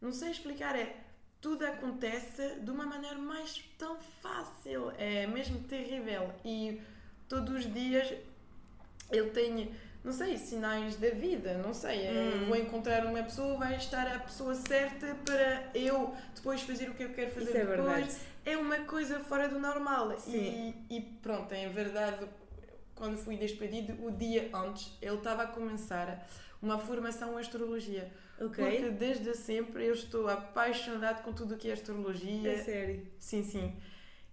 [0.00, 0.96] não sei explicar, é
[1.40, 6.32] tudo acontece de uma maneira mais tão fácil, é mesmo terrível.
[6.44, 6.80] E
[7.28, 8.14] todos os dias
[9.10, 12.06] eu tenho não sei, sinais da vida, não sei.
[12.06, 12.46] É, hum.
[12.46, 17.04] Vou encontrar uma pessoa, vai estar a pessoa certa para eu depois fazer o que
[17.04, 17.86] eu quero fazer Isso é depois.
[17.86, 18.16] Verdade.
[18.44, 20.18] É uma coisa fora do normal.
[20.18, 20.74] Sim.
[20.90, 22.26] E, e pronto, em verdade,
[22.96, 26.28] quando fui despedido, o dia antes, ele estava a começar
[26.60, 28.10] uma formação em astrologia.
[28.40, 28.64] Okay.
[28.64, 32.52] Porque desde sempre eu estou apaixonado com tudo o que é astrologia.
[32.52, 33.06] É sério?
[33.20, 33.76] Sim, sim.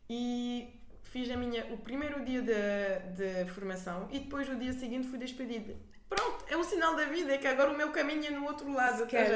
[0.10, 0.79] E
[1.10, 5.17] fiz a minha, o primeiro dia de, de formação e depois o dia seguinte fui
[5.17, 5.76] despedida.
[6.08, 8.72] Pronto, é um sinal da vida, é que agora o meu caminho é no outro
[8.72, 9.06] lado.
[9.06, 9.30] Quer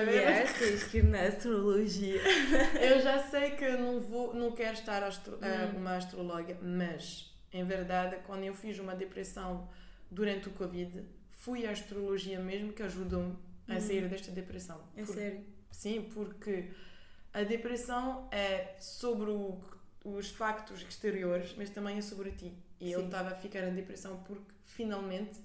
[0.57, 2.19] tens que ir na astrologia.
[2.81, 5.77] eu já sei que não, vou, não quero estar astro, hum.
[5.77, 9.69] uma astróloga, mas em verdade, quando eu fiz uma depressão
[10.09, 13.81] durante o Covid, fui à astrologia mesmo que ajudou-me a hum.
[13.81, 14.81] sair desta depressão.
[14.95, 15.45] É Por, sério?
[15.69, 16.71] Sim, porque
[17.31, 19.61] a depressão é sobre o
[20.03, 22.53] os factos exteriores, mas também é sobre ti.
[22.79, 22.93] E Sim.
[22.93, 25.39] eu estava a ficar em depressão porque finalmente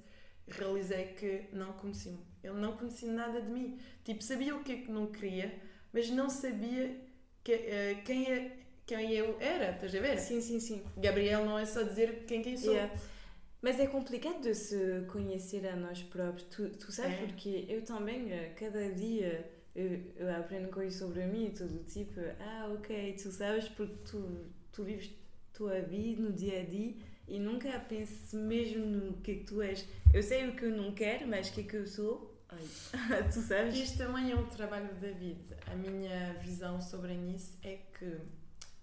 [0.46, 2.18] realizei que não conheci-me.
[2.42, 3.78] Eu não conheci nada de mim.
[4.04, 5.54] Tipo, sabia o que é que não queria,
[5.92, 6.96] mas não sabia
[7.44, 10.18] que, uh, quem, é, quem eu era, estás a ver?
[10.18, 10.82] Sim, sim, sim.
[10.96, 12.72] Gabriel não é só dizer quem quem sou.
[12.72, 12.94] Yeah.
[13.60, 16.48] Mas é complicado de se conhecer a nós próprios.
[16.48, 17.26] Tu, tu sabes é.
[17.26, 22.20] porque eu também, eh, cada dia eu, eu aprendo coisas sobre mim e tudo, tipo,
[22.40, 25.12] ah, ok, tu sabes porque tu, tu vives
[25.52, 26.94] tua vida no dia a dia
[27.28, 29.86] e nunca penses mesmo no que é que tu és.
[30.12, 32.36] Eu sei o que eu não quero, mas o que é que eu sou?
[32.48, 32.58] Ai,
[33.32, 33.76] tu sabes?
[33.76, 35.56] Isto também é um trabalho da vida.
[35.66, 38.18] A minha visão sobre isso é que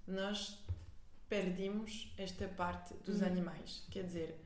[0.08, 0.64] nós
[1.28, 3.26] perdemos esta parte dos hum.
[3.26, 3.86] animais.
[3.92, 4.40] Quer dizer,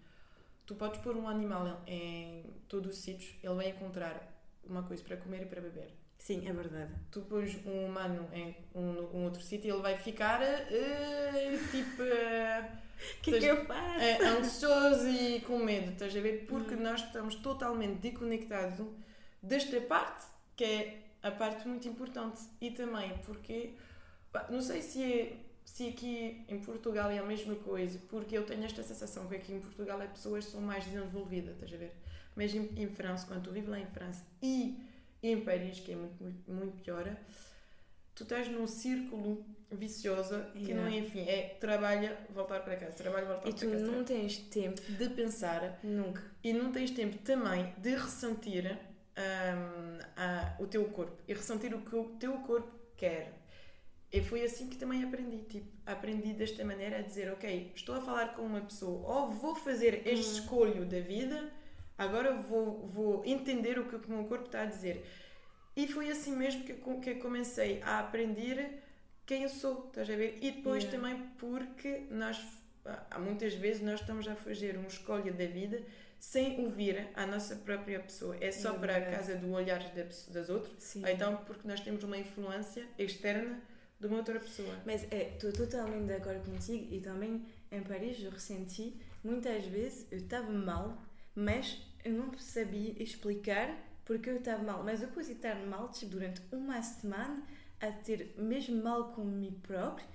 [0.65, 5.17] tu podes pôr um animal em todos os sítios, ele vai encontrar uma coisa para
[5.17, 5.98] comer e para beber.
[6.19, 6.91] Sim, é verdade.
[7.09, 12.03] Tu pões um humano em um, um outro sítio e ele vai ficar uh, tipo.
[12.03, 14.23] O que é que eu faço?
[14.23, 16.45] Uh, ansioso e com medo, estás a ver?
[16.45, 16.81] Porque hum.
[16.81, 18.85] nós estamos totalmente desconectados
[19.41, 22.41] desta parte, que é a parte muito importante.
[22.61, 23.73] E também porque.
[24.49, 28.63] Não sei se é se aqui em Portugal é a mesma coisa, porque eu tenho
[28.65, 31.93] esta sensação que aqui em Portugal as pessoas são mais desenvolvidas, estás a ver?
[32.35, 34.77] Mas em, em França, quando tu vives lá em França e
[35.21, 37.15] em Paris, que é muito, muito, muito pior,
[38.15, 40.81] tu estás num círculo vicioso que yeah.
[40.81, 43.83] não é, enfim, é trabalha, voltar para casa, trabalha, voltar e para casa.
[43.83, 46.23] E tu não tens tempo de pensar nunca.
[46.43, 48.77] E não tens tempo também de ressentir
[49.17, 53.33] um, a, o teu corpo e ressentir o que o teu corpo quer.
[54.11, 55.43] E foi assim que também aprendi.
[55.43, 59.53] Tipo, aprendi desta maneira a dizer: Ok, estou a falar com uma pessoa, ou vou
[59.53, 60.39] fazer este Uhum.
[60.39, 61.51] escolho da vida,
[61.99, 65.05] agora vou, vou entender o que o meu corpo está a dizer.
[65.75, 68.81] E foi assim mesmo que, que comecei a aprender
[69.25, 70.39] quem eu sou, estás a ver?
[70.41, 70.97] E depois Yeah.
[70.97, 72.43] também porque nós,
[73.11, 75.83] há muitas vezes, nós estamos a fazer uma escolha da vida
[76.19, 78.35] sem ouvir a nossa própria pessoa.
[78.41, 81.03] É só É para a casa do olhar das outras, Sim.
[81.07, 83.61] então porque nós temos uma influência externa
[83.99, 84.73] de uma outra pessoa.
[84.85, 90.07] Mas é, estou totalmente de acordo contigo e também em Paris eu ressenti muitas vezes
[90.11, 90.97] eu estava mal,
[91.35, 94.83] mas eu não sabia explicar porque eu estava mal.
[94.83, 97.43] Mas depois de estar mal, tipo, durante uma semana,
[97.79, 100.05] a ter mesmo mal com mim próprio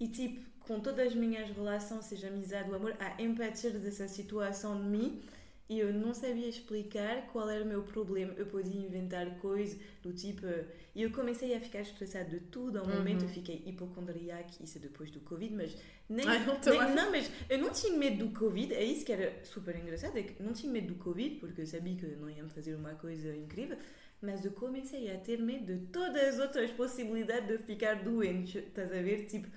[0.00, 4.80] e tipo, com todas as minhas relações, seja amizade ou amor, a empatia dessa situação
[4.80, 5.22] de mim
[5.68, 8.34] e eu não sabia explicar qual era o meu problema.
[8.36, 10.46] Eu podia inventar coisas do tipo.
[10.94, 12.78] E eu comecei a ficar estressada de tudo.
[12.78, 12.96] Ao Uhum.
[12.96, 15.76] momento eu fiquei hipocondríaca, isso é depois do Covid, mas
[16.08, 16.26] nem.
[16.28, 19.44] Ai, eu nem- não, mas eu não tinha medo do Covid, é isso que era
[19.44, 22.42] super engraçado, é que não tinha medo do Covid, porque eu sabia que não ia
[22.42, 23.78] me fazer uma coisa incrível,
[24.20, 28.92] mas eu comecei a ter medo de todas as outras possibilidades de ficar doente, estás
[28.92, 29.26] a ver?
[29.26, 29.48] Tipo,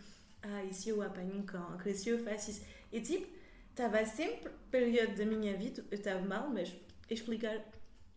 [0.41, 2.65] ah, e se eu apanho um cancro, e se eu faço isso?
[2.91, 3.27] E tipo,
[3.75, 6.73] estava sempre, período da minha vida, eu estava mal, mas
[7.09, 7.61] explicar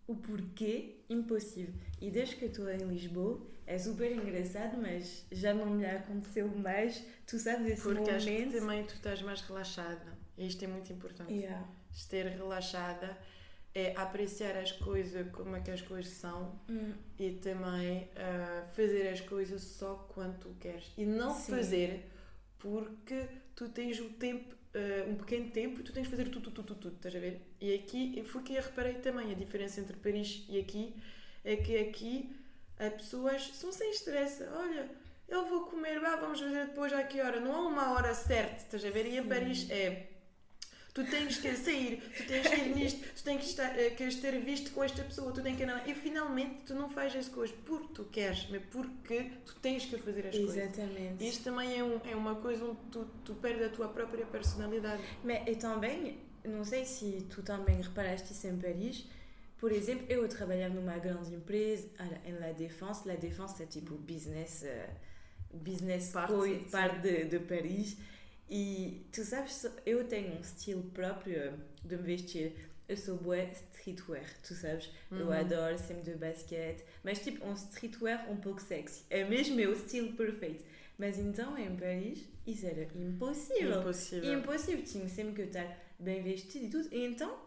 [0.07, 1.75] o porquê, impossível.
[2.01, 6.47] E desde que eu estou em Lisboa, é super engraçado, mas já não me aconteceu
[6.49, 7.05] mais.
[7.27, 8.59] Tu sabes esse Porque acho que momento?
[8.59, 10.17] também tu estás mais relaxada.
[10.39, 11.33] E isto é muito importante.
[11.33, 11.69] Yeah.
[11.93, 13.19] Estar relaxada
[13.75, 19.09] é apreciar as coisas como é que as coisas são Hum, e também ah, fazer
[19.09, 20.91] as coisas só quando tu queres.
[20.97, 21.51] E não Sim.
[21.53, 22.09] fazer
[22.59, 26.51] porque tu tens o tempo, ah, um pequeno tempo e tu tens de fazer tudo,
[26.51, 27.41] tudo, tudo, tudo, estás a ver?
[27.61, 30.95] E aqui foi que eu reparei também a diferença entre Paris e aqui
[31.45, 32.37] é que aqui
[32.79, 34.43] as pessoas são sem estresse.
[34.45, 34.89] Olha,
[35.29, 37.41] eu vou comer, vá, vamos fazer depois a que hora?
[37.41, 39.07] Não há uma hora certa, estás a ver?
[39.07, 39.27] E em.
[39.27, 40.07] Paris é.
[40.99, 44.17] Tu tens que sair, tu tens que ir nisto, tu tens que, estar, eh, queres
[44.17, 45.79] ter visto com esta pessoa, tu tens que não.
[45.87, 49.97] E finalmente tu não fazes as coisas porque tu queres, mas porque tu tens que
[49.97, 50.57] fazer as coisas.
[50.57, 51.25] exatamente.
[51.25, 55.01] Isto também é, um, é uma coisa onde tu, tu perdes a tua própria personalidade.
[55.23, 59.07] Mas eu também, não sei se tu também reparaste isso em Paris,
[59.57, 61.89] por exemplo, eu trabalhava numa grande empresa,
[62.27, 64.91] em La Défense, La Défense é tipo business, eh,
[65.53, 66.11] business
[66.73, 67.97] parte de, de Paris,
[68.51, 72.55] e tu sabes, eu tenho um estilo próprio de me vestir,
[72.89, 75.33] eu sou boa streetwear, tu sabes, eu Uhum.
[75.33, 80.13] adoro sempre de basquete, mas tipo um streetwear um pouco sexy, é mesmo meu estilo
[80.15, 80.65] perfeito.
[80.99, 83.81] Mas então em Paris isso era impossível.
[83.81, 84.39] Impossível.
[84.39, 86.89] Impossível, tinha sempre que estar bem vestido e tudo.
[86.93, 87.39] E então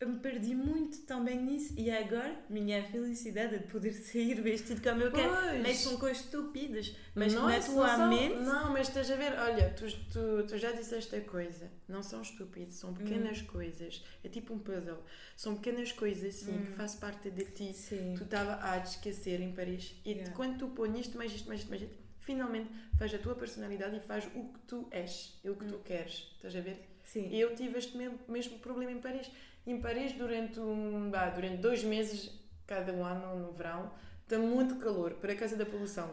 [0.00, 1.72] eu me perdi muito também nisso.
[1.78, 5.30] E agora, minha felicidade é de poder sair vestido como eu quero.
[5.34, 5.62] Pois.
[5.62, 6.94] Mas são coisas estúpidas.
[7.14, 8.40] Mas não, na isso tua não são- mente.
[8.42, 11.70] Não, mas estás a ver, olha, tu, tu, tu já disseste a coisa.
[11.88, 13.46] Não são estúpidos, são pequenas Hum.
[13.46, 14.04] coisas.
[14.22, 15.02] É tipo um puzzle.
[15.36, 16.66] São pequenas coisas que Hum.
[16.76, 17.72] fazem parte de ti.
[17.72, 18.14] Sim.
[18.16, 19.94] Tu estava a esquecer em Paris.
[20.04, 20.34] E Yeah.
[20.34, 23.96] quando tu pões isto, mais isto, mais isto, mais isto, finalmente faz a tua personalidade
[23.96, 25.82] e faz o que tu és e o que tu Hum.
[25.84, 26.30] queres.
[26.36, 26.88] Estás a ver?
[27.04, 27.28] Sim.
[27.30, 29.30] E eu tive este mesmo, mesmo problema em Paris.
[29.66, 32.30] Em Paris, durante, um, bah, durante dois meses,
[32.66, 33.90] cada um ano no verão,
[34.22, 36.10] está muito calor, para casa da poluição.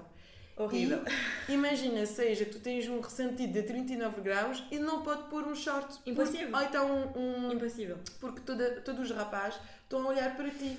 [0.55, 0.99] Horrível.
[1.49, 5.55] E imagina, seja, tu tens um ressentido de 39 graus e não pode pôr um
[5.55, 5.99] short.
[6.05, 6.49] Impossível.
[6.49, 7.97] Porque, ou então um, um- Impossível.
[8.19, 10.77] porque toda, todos os rapazes estão a olhar para ti.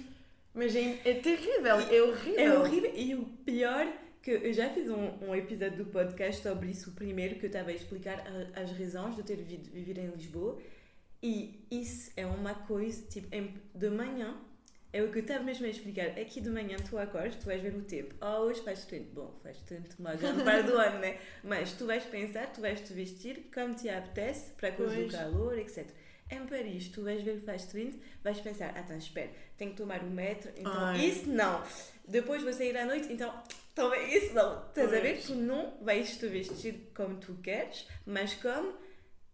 [0.54, 2.38] Mas é, é terrível, é horrível.
[2.40, 2.92] É horrível.
[2.94, 3.86] E o pior,
[4.22, 7.48] que eu já fiz um, um episódio do podcast sobre isso, o primeiro, que eu
[7.50, 8.22] estava a explicar
[8.54, 10.58] as razões de ter vindo viver em Lisboa.
[11.22, 13.28] E isso é uma coisa, tipo,
[13.74, 14.36] de manhã,
[14.92, 16.18] é o que eu estava mesmo a explicar.
[16.18, 18.14] Aqui de manhã tu acordas, tu vais ver o tempo.
[18.20, 19.14] Ah, hoje faz 30.
[19.14, 21.18] Bom, faz 30 uma grande parte do ano, né?
[21.42, 25.58] Mas tu vais pensar, tu vais te vestir como te apetece, para coisa do calor,
[25.58, 25.86] etc.
[26.30, 29.76] Em Paris, tu vais ver que faz 30, vais pensar, ah, então espera, tenho que
[29.76, 31.06] tomar um metro, então Ai.
[31.06, 31.62] isso não.
[32.06, 33.32] Depois vou sair à noite, então
[33.74, 34.66] também isso não.
[34.66, 35.22] Estás a ver?
[35.22, 38.74] Tu não vais te vestir como tu queres, mas como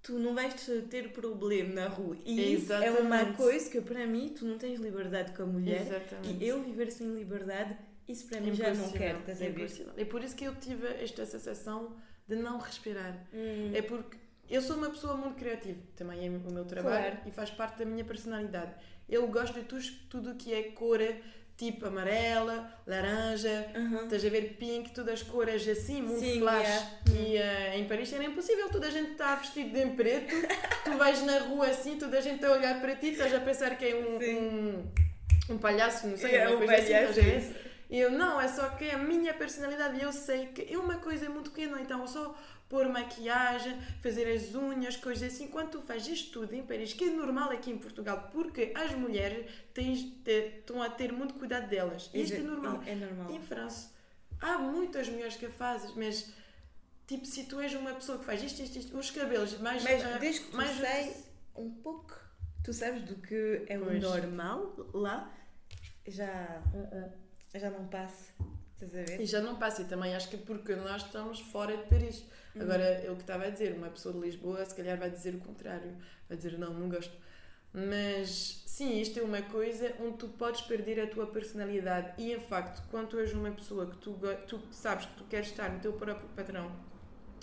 [0.02, 2.16] tu não vais te ter problema na rua.
[2.24, 3.36] E isso é uma Exatamente.
[3.36, 5.82] coisa que para mim tu não tens liberdade como mulher.
[5.82, 6.42] Exatamente.
[6.44, 9.50] E eu viver sem liberdade, isso para mim já não quero, estás a ver?
[9.50, 9.92] impossível.
[9.96, 13.26] É por isso que eu tive esta sensação de não respirar.
[13.34, 14.16] Hum, É porque
[14.48, 17.28] eu sou uma pessoa muito criativa, também é o meu trabalho Claro.
[17.28, 18.72] e faz parte da minha personalidade.
[19.08, 19.78] Eu gosto de tu-
[20.10, 21.00] tudo que é cor,
[21.58, 24.04] tipo amarela, laranja, aham.
[24.04, 26.62] estás a ver pink, todas as cores assim, muito Sim, flash.
[26.66, 26.90] yeah.
[27.12, 30.32] E eh, em Paris era impossível, toda a gente está vestido de preto,
[30.84, 33.76] tu vais na rua assim, toda a gente a olhar para ti, estás a pensar
[33.76, 37.18] que é um, um, um palhaço, não sei, É uma um coisa assim, palhaço, estás
[37.18, 37.68] a ver?
[37.90, 39.98] E eu, não, é só que é a minha personalidade.
[39.98, 42.36] E eu sei que é uma coisa muito pequena, então eu só
[42.68, 45.48] pôr maquiagem, fazer as unhas, coisas assim.
[45.48, 48.92] Quando tu fazes isto tudo em Paris, que é normal aqui em Portugal, porque as
[48.92, 52.10] mulheres tens, te, estão a ter muito cuidado delas.
[52.12, 52.82] Isto é, normal.
[52.86, 53.30] É normal.
[53.30, 53.90] Em França,
[54.40, 56.30] há muitas mulheres que fazem, mas
[57.06, 59.82] tipo, se tu és uma pessoa que faz isto, isto, isto, os cabelos mais.
[59.82, 61.16] Mas uh, desde que tu mais sei
[61.56, 62.14] um pouco,
[62.62, 65.32] tu sabes do que é o normal lá,
[66.06, 66.62] já,
[67.54, 68.32] já não passa.
[68.80, 69.20] Estás a ver?
[69.20, 72.24] E já não passa, e também acho que é porque nós estamos fora de Paris.
[72.54, 72.62] Uhum.
[72.62, 75.34] Agora, é o que estava a dizer, uma pessoa de Lisboa se calhar vai dizer
[75.34, 75.96] o contrário,
[76.28, 77.12] vai dizer não, não gosto.
[77.72, 82.14] Mas sim, isto é uma coisa onde tu podes perder a tua personalidade.
[82.22, 85.48] E em facto, quando tu és uma pessoa que tu, tu sabes que tu queres
[85.48, 86.70] estar no teu próprio padrão,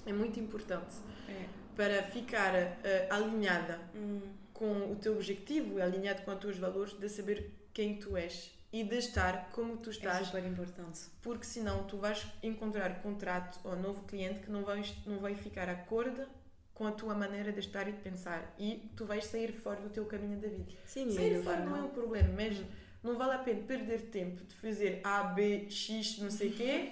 [0.06, 0.95] é muito importante
[1.28, 1.45] é.
[1.76, 4.21] para ficar uh, alinhada hum.
[4.54, 8.83] com o teu objetivo, alinhado com os teus valores, de saber quem tu és e
[8.83, 10.23] de estar como tu estás.
[10.23, 10.99] É super importante.
[11.21, 15.69] Porque senão tu vais encontrar contrato ou novo cliente que não vai, não vai ficar
[15.69, 16.27] acordo
[16.73, 18.53] com a tua maneira de estar e de pensar.
[18.59, 20.73] E tu vais sair fora do teu caminho da vida.
[20.85, 21.69] Sim, sair fora não.
[21.69, 22.61] não é um problema, mas
[23.01, 26.91] não vale a pena perder tempo de fazer A, B, X, não sei o quê.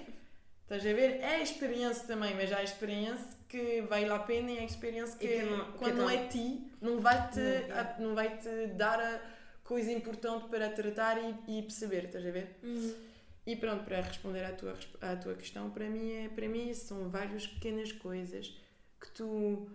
[0.61, 1.19] Estás a ver?
[1.19, 5.17] É a experiência também, mas há a experiência que vale a pena e a experiência
[5.17, 7.95] que, que não, quando que não é ti, não vai te, não, é.
[7.99, 12.55] não vai -te dar a coisa importante para tratar e, e perceber, estás a ver?
[12.63, 12.93] Uhum.
[13.45, 17.09] E pronto, para responder à tua, à tua questão, para mim, é, para mim são
[17.09, 18.57] várias pequenas coisas
[18.99, 19.69] que tu,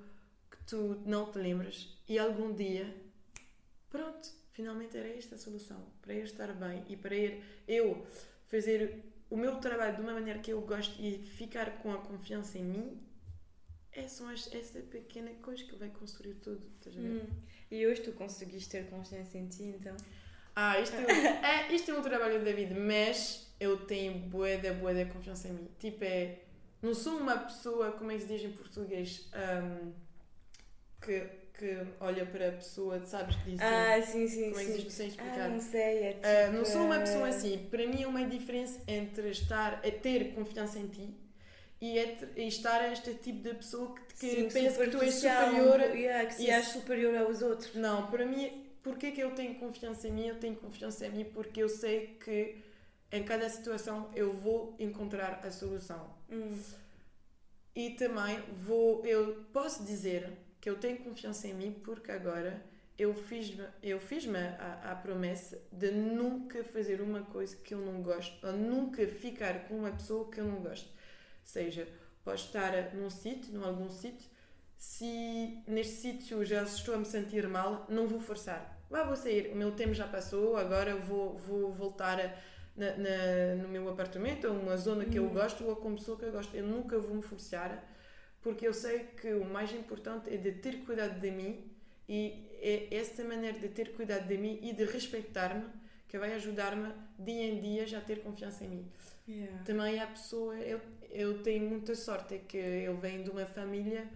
[0.50, 2.94] que tu não te lembras e algum dia,
[3.90, 7.14] pronto, finalmente era esta a solução para eu estar bem e para
[7.66, 8.06] eu
[8.46, 12.58] fazer o meu trabalho de uma maneira que eu gosto e ficar com a confiança
[12.58, 13.00] em mim.
[13.92, 17.22] É só essa pequena coisa que vai construir tudo, estás a ver?
[17.22, 17.26] Hum.
[17.70, 19.96] E hoje tu conseguiste ter confiança em ti, então?
[20.56, 21.02] Ah, isto é,
[21.70, 25.48] é, isto é um trabalho da vida, mas eu tenho boa da boa da confiança
[25.48, 25.68] em mim.
[25.78, 26.38] Tipo, é.
[26.80, 29.92] Não sou uma pessoa, como é que se diz em português, um,
[31.00, 31.20] que,
[31.52, 33.60] que olha para a pessoa, sabes que diz.
[33.60, 34.50] Ah, sim, sim.
[34.50, 35.00] Como é que se diz?
[35.00, 35.40] Explicar.
[35.40, 35.98] Ah, não sei.
[35.98, 36.26] É tipo...
[36.26, 37.66] uh, não sou uma pessoa assim.
[37.68, 41.27] Para mim é uma diferença entre estar a ter confiança em ti
[41.80, 45.14] e, é, e estar este tipo de pessoa que, que Sim, pensa que tu és
[45.14, 47.74] superior yeah, que se és superior aos outros.
[47.74, 50.26] Não, para mim, porque que eu tenho confiança em mim?
[50.26, 52.56] Eu tenho confiança em mim porque eu sei que
[53.12, 56.12] em cada situação eu vou encontrar a solução.
[56.30, 56.58] Hum.
[57.74, 62.60] E também vou, eu posso dizer que eu tenho confiança em mim porque agora
[62.98, 68.02] eu fiz-me eu fiz a, a promessa de nunca fazer uma coisa que eu não
[68.02, 70.97] gosto, ou nunca ficar com uma pessoa que eu não gosto
[71.48, 71.88] seja,
[72.24, 74.28] posso estar num sítio, num algum sítio,
[74.76, 78.78] se neste sítio já estou a me sentir mal, não vou forçar.
[78.90, 82.34] Vá, vou sair, o meu tempo já passou, agora vou, vou voltar a,
[82.76, 85.32] na, na, no meu apartamento, a uma zona que eu uhum.
[85.32, 86.54] gosto ou com pessoa que eu gosto.
[86.54, 87.82] Eu nunca vou me forçar,
[88.42, 91.70] porque eu sei que o mais importante é de ter cuidado de mim
[92.08, 95.64] e é essa maneira de ter cuidado de mim e de respeitar-me
[96.06, 98.92] que vai ajudar-me dia em dia já a ter confiança em mim.
[99.28, 99.62] Yeah.
[99.64, 104.08] Também há pessoa, eu, eu tenho muita sorte, é que eu venho de uma família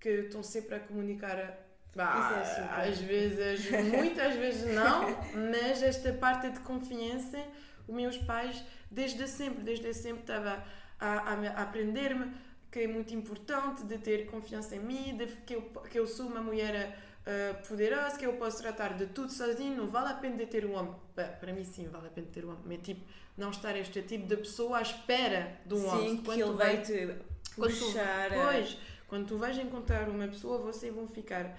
[0.00, 1.62] que estão sempre a comunicar.
[1.94, 5.04] Bah, é às vezes, muitas vezes não,
[5.50, 7.42] mas esta parte de confiança,
[7.88, 10.62] os meus pais, desde sempre, desde sempre, estava
[11.00, 12.34] a, a, a aprender-me
[12.70, 16.26] que é muito importante de ter confiança em mim, de que eu, que eu sou
[16.26, 20.36] uma mulher uh, poderosa, que eu posso tratar de tudo sozinho, não vale a pena
[20.36, 20.94] de ter um homem.
[21.14, 22.62] Para mim, sim, vale a pena ter um homem.
[22.64, 23.00] Mas, tipo,
[23.36, 26.08] não estar este tipo de pessoa à espera de um Sim, homem.
[26.16, 27.14] Sim, que ele vai te
[27.54, 28.28] puxar.
[28.28, 31.58] Quando tu, pois, quando tu vais encontrar uma pessoa, vocês vão ficar.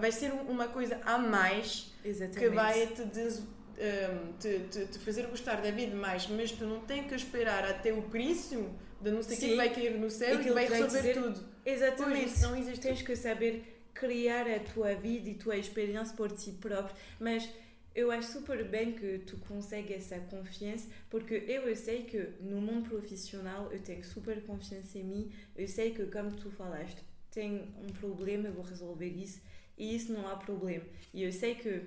[0.00, 2.38] Vai ser uma coisa a mais Exatamente.
[2.38, 6.64] que vai te, des, um, te, te, te, fazer gostar da vida mais, mas tu
[6.64, 8.68] não tens que esperar até o príncipe
[9.00, 11.44] de não sei o que vai cair no céu e que vai resolver dizer, tudo.
[11.64, 12.30] Exatamente.
[12.30, 12.80] Pois, não existe.
[12.80, 17.48] Tens que saber criar a tua vida e tua experiência por ti próprio, mas
[17.94, 22.90] eu acho super bem que tu consegues essa confiança, porque eu sei que no mundo
[22.90, 27.92] profissional eu tenho super confiança em mim, eu sei que, como tu falaste, tenho um
[27.94, 29.40] problema, eu vou resolver isso,
[29.78, 30.84] e isso não há problema.
[31.14, 31.84] E eu sei que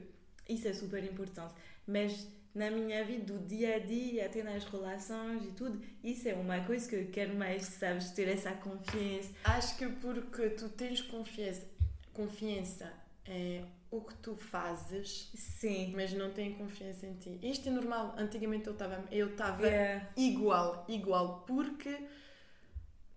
[0.47, 1.53] isso é super importante,
[1.85, 6.33] mas na minha vida, do dia a dia, até nas relações e tudo, isso é
[6.33, 9.29] uma coisa que eu quero mais, sabes, ter essa confiança.
[9.43, 11.61] Acho que porque tu tens confiança,
[12.13, 12.91] confiança
[13.25, 15.93] é o que tu fazes, Sim.
[15.95, 17.39] mas não têm confiança em ti.
[17.41, 18.15] Isto é normal.
[18.17, 20.09] Antigamente eu estava eu estava yeah.
[20.15, 21.97] igual, igual, porque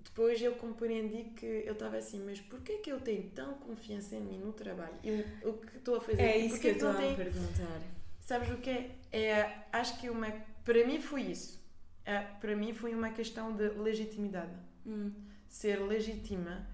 [0.03, 4.21] depois eu compreendi que eu estava assim, mas porquê que eu tenho tão confiança em
[4.21, 4.95] mim no trabalho?
[5.43, 6.23] o que estou a fazer?
[6.23, 7.81] É isso que eu estou a perguntar.
[8.21, 8.91] Sabes o que é?
[9.13, 9.65] é?
[9.73, 10.31] Acho que uma
[10.65, 11.61] para mim foi isso.
[12.05, 14.53] É, para mim foi uma questão de legitimidade.
[14.87, 15.13] Hum.
[15.49, 16.67] Ser legítima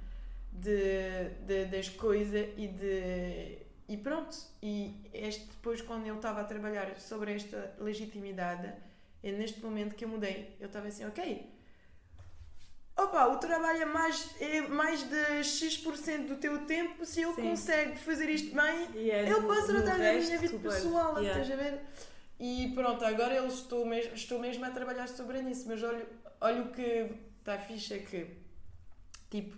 [0.61, 3.59] de, de, das coisas e de.
[3.89, 4.37] E pronto.
[4.63, 8.73] E este, depois, quando eu estava a trabalhar sobre esta legitimidade,
[9.23, 10.55] é neste momento que eu mudei.
[10.61, 11.51] Eu estava assim, ok.
[12.97, 17.05] Opa, o trabalho é mais, é mais de X% do teu tempo.
[17.07, 17.43] Se eu Sim.
[17.51, 21.41] consigo fazer isto bem, Yeah, eu no- posso tratar da minha vida pessoal, Yeah.
[21.41, 21.81] estás a ver?
[22.41, 26.73] E pronto, agora eu estou mesmo, estou mesmo a trabalhar sobre isso, mas olha o
[26.73, 28.27] que está fixe é que,
[29.31, 29.57] tipo,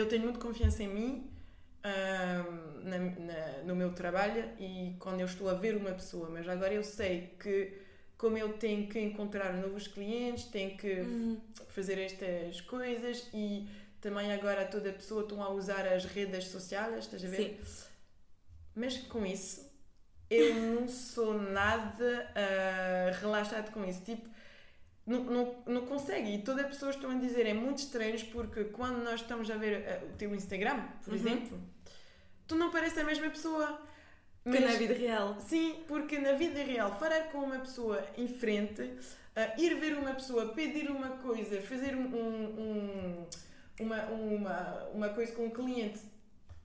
[0.00, 1.30] eu tenho muito confiança em mim,
[1.84, 6.48] ahm, na- na- no meu trabalho e quando eu estou a ver uma pessoa, mas
[6.48, 7.72] agora eu sei que
[8.18, 11.38] como eu tenho que encontrar novos clientes, tenho que Hum.
[11.68, 13.66] fazer estas coisas e
[14.00, 17.58] também agora toda a pessoa estão a usar as redes sociais, estás a ver?
[17.66, 17.90] Sim.
[18.74, 19.68] Mas com isso,
[20.30, 24.02] eu não sou nada ah, relaxado com isso.
[24.04, 24.28] Tipo,
[25.06, 26.34] não, não, não consegue.
[26.34, 29.56] E todas as pessoas estão a dizer, é muito estranho porque quando nós estamos a
[29.56, 31.18] ver ah, o teu Instagram, por Uhum.
[31.18, 31.60] exemplo,
[32.46, 33.80] tu não pareces a mesma pessoa.
[34.42, 35.36] Que na vida real.
[35.40, 38.90] Sim, porque na vida real, falar com uma pessoa em frente,
[39.36, 43.26] ah, ir ver uma pessoa, pedir uma coisa, fazer um, um- um-
[43.80, 46.00] uma, uma, uma coisa com um cliente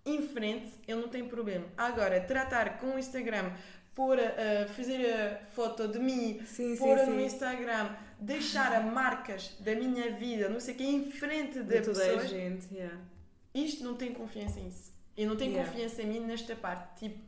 [0.06, 1.66] em frente, ele não tem problema.
[1.76, 3.52] Agora, tratar com o Instagram,
[3.98, 7.26] a- a fazer a foto de mim, Sim, pôr sim, no sim.
[7.26, 7.90] Instagram,
[8.20, 12.04] deixar a marcas da minha vida, não sei o que, em frente De da toda
[12.04, 12.98] a pessoa, gente, yeah.
[13.54, 14.94] isto não tem confiança em isso.
[15.18, 15.72] Eu não tenho Yeah.
[15.72, 17.00] confiança em mim nesta parte.
[17.00, 17.20] Tipo,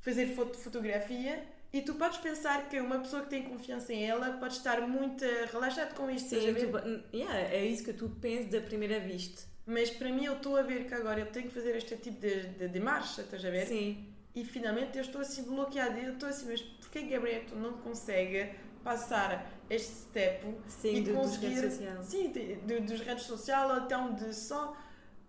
[0.00, 4.32] fazer foto fotografia e tu podes pensar que uma pessoa que tem confiança em ela
[4.38, 6.28] pode estar muito relaxada com isto.
[6.28, 9.42] Sim, tu, yeah, é isso que tu pensas da primeira vista.
[9.66, 12.18] Mas para mim eu estou a ver que agora eu tenho que fazer este tipo
[12.20, 13.66] de, de, de marcha, estás a ver?
[13.66, 14.06] Sim.
[14.34, 15.98] E finalmente eu estou assim bloqueada.
[15.98, 18.50] Eu estou assim, mas porquê Gabriel tu não consegue
[18.88, 22.06] passar este step Sim, e do, dos conseguir redes.
[22.06, 24.74] Sim, de, de- dos redes sociais, então de só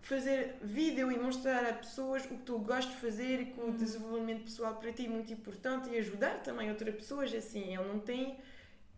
[0.02, 3.64] fazer vídeo e mostrar a pessoas o que tu gostas de fazer e que o
[3.64, 3.76] Uhum.
[3.76, 7.32] desenvolvimento pessoal para ti é muito importante e ajudar também outras pessoas.
[7.34, 8.34] Assim, eu não tenho.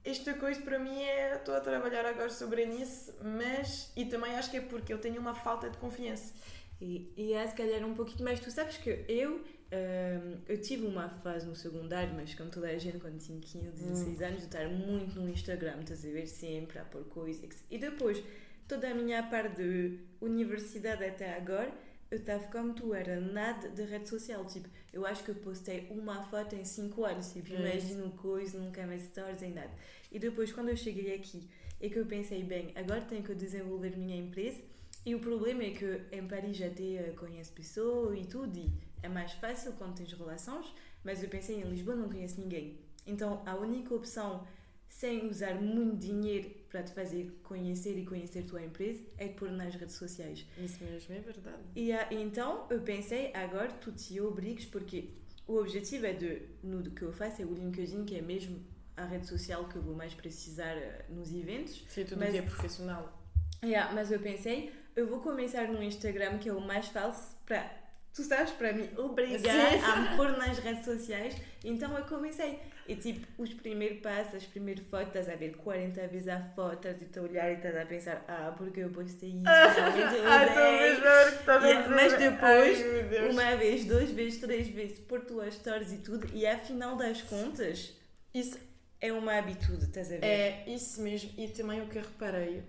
[0.04, 1.34] Esta coisa para mim é.
[1.34, 3.90] Estou a trabalhar agora sobre isso, mas.
[3.96, 6.32] E também acho que é porque eu tenho uma falta de confiança.
[6.80, 8.38] E, e é se calhar um pouquinho mais.
[8.40, 9.40] Tu sabes que eu,
[9.72, 13.70] hum, eu tive uma fase no secundário, mas como toda a gente, quando tinha 15,
[13.70, 17.64] 16 anos, de estar muito no Instagram, estás a ver sempre a pôr coisas.
[17.70, 18.22] E depois,
[18.68, 21.72] toda a minha parte de universidade até agora,
[22.10, 24.44] eu estava como tu, era nada de rede social.
[24.44, 27.32] Tipo, eu acho que eu postei uma foto em 5 anos.
[27.32, 29.70] Tipo, imagino coisa, nunca mais stories, nem nada.
[30.10, 31.48] E depois, quando eu cheguei aqui,
[31.80, 34.60] é que eu pensei, bem, agora tenho que desenvolver minha empresa.
[35.04, 38.70] E o problema é que em Paris já te conheço pessoas e tudo, e
[39.02, 40.66] é mais fácil quando tens relações,
[41.04, 42.78] mas eu pensei em Lisboa não conheço ninguém.
[43.06, 44.46] Então a única opção,
[44.88, 49.50] sem usar muito dinheiro para te fazer conhecer e conhecer a tua empresa, é pôr
[49.50, 50.46] nas redes sociais.
[50.58, 51.62] Isso mesmo é verdade.
[51.74, 55.10] E ah, então eu pensei, agora tu te obrigues, porque
[55.46, 58.64] o objetivo é de, no que eu faço é o LinkedIn, que é mesmo
[58.96, 61.84] a rede social que eu vou mais precisar eh, nos eventos.
[61.88, 63.18] Se tu Mas- dizia profissional.
[63.64, 67.70] Yeah, mas eu pensei, eu vou começar no Instagram, que é o mais falso, para,
[68.14, 69.78] tu sabes, para me obrigar Sim.
[69.84, 71.34] a me pôr nas redes sociais.
[71.64, 72.58] Então eu comecei.
[72.88, 76.88] E tipo, os primeiros passos, as primeiras fotos, estás a ver 40 vezes a foto,
[76.88, 79.42] estás a olhar e estás a pensar, ah, porque eu postei isso,
[79.76, 81.94] realmente eu odeio." mesmo a ver o que estás a Yeah, dizer.
[81.94, 82.78] mas depois,
[83.20, 83.28] Ai.
[83.30, 87.94] Uma vez, duas vezes, três vezes, pôr tuas stories e tudo, e afinal das contas,
[88.34, 88.58] Isso
[89.00, 90.24] é uma habitude, estás a ver?
[90.24, 92.64] É isso mesmo, e também o que eu reparei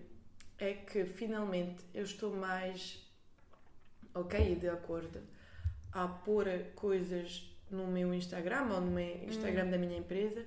[0.60, 3.03] é que finalmente eu estou mais
[4.14, 5.20] ok e de acordo
[5.92, 10.44] a pôr coisas no meu Instagram ou no meu Instagram da minha empresa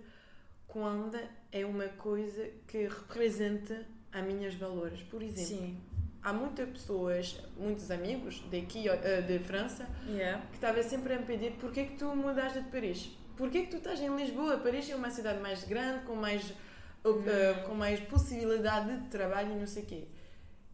[0.66, 1.18] quando
[1.50, 5.00] é uma coisa que representa a minhas valores.
[5.02, 5.80] Por exemplo, Sim.
[6.22, 10.44] há muitas pessoas, muitos amigos daqui eh, de França Yeah.
[10.48, 13.10] que estava sempre a me pedir porquê que tu mudaste de Paris?
[13.36, 14.58] Porquê que tu estás em Lisboa?
[14.58, 16.50] Paris é uma cidade mais grande, com mais,
[17.04, 20.04] uh, uh, com mais possibilidade de trabalho e não sei o quê.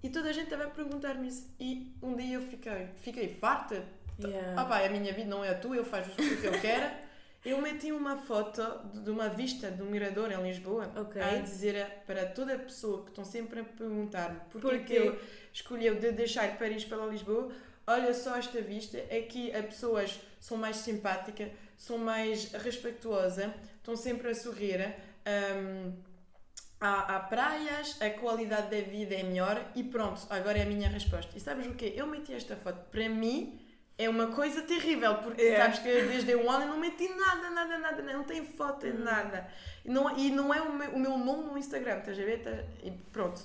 [0.03, 1.49] E toda a gente estava a perguntar-me isso.
[1.61, 3.85] E um dia eu fiquei, fiquei farta.
[4.23, 4.61] Yeah.
[4.61, 6.91] Ah pá, a minha vida não é a tua, eu faço o que eu quero.
[7.45, 11.21] Eu meti uma foto de- de uma vista do mirador em Lisboa Ok.
[11.21, 11.75] a dizer
[12.07, 14.79] para toda a pessoa que estão sempre a perguntar-me Porquê?
[14.79, 15.19] que eu
[15.53, 17.51] escolheu de deixar Paris para Lisboa,
[17.85, 24.29] olha só esta vista, aqui as pessoas são mais simpáticas, são mais respeituosas, estão sempre
[24.29, 24.95] a sorrir,
[25.27, 25.93] hum,
[26.83, 30.89] há, há praias, a qualidade da vida é melhor e pronto, agora é a minha
[30.89, 31.31] resposta.
[31.37, 31.93] E sabes o quê?
[31.97, 33.59] Eu meti esta foto, para mim
[33.99, 35.57] é uma coisa terrível, porque É.
[35.59, 38.99] sabes que desde um ano eu não meti nada, nada, nada, não tem foto, Hum.
[38.99, 39.49] nada.
[39.85, 42.43] E não, e não é o meu, o meu nome no Instagram, estás a ver?
[42.43, 43.41] Tá- E pronto.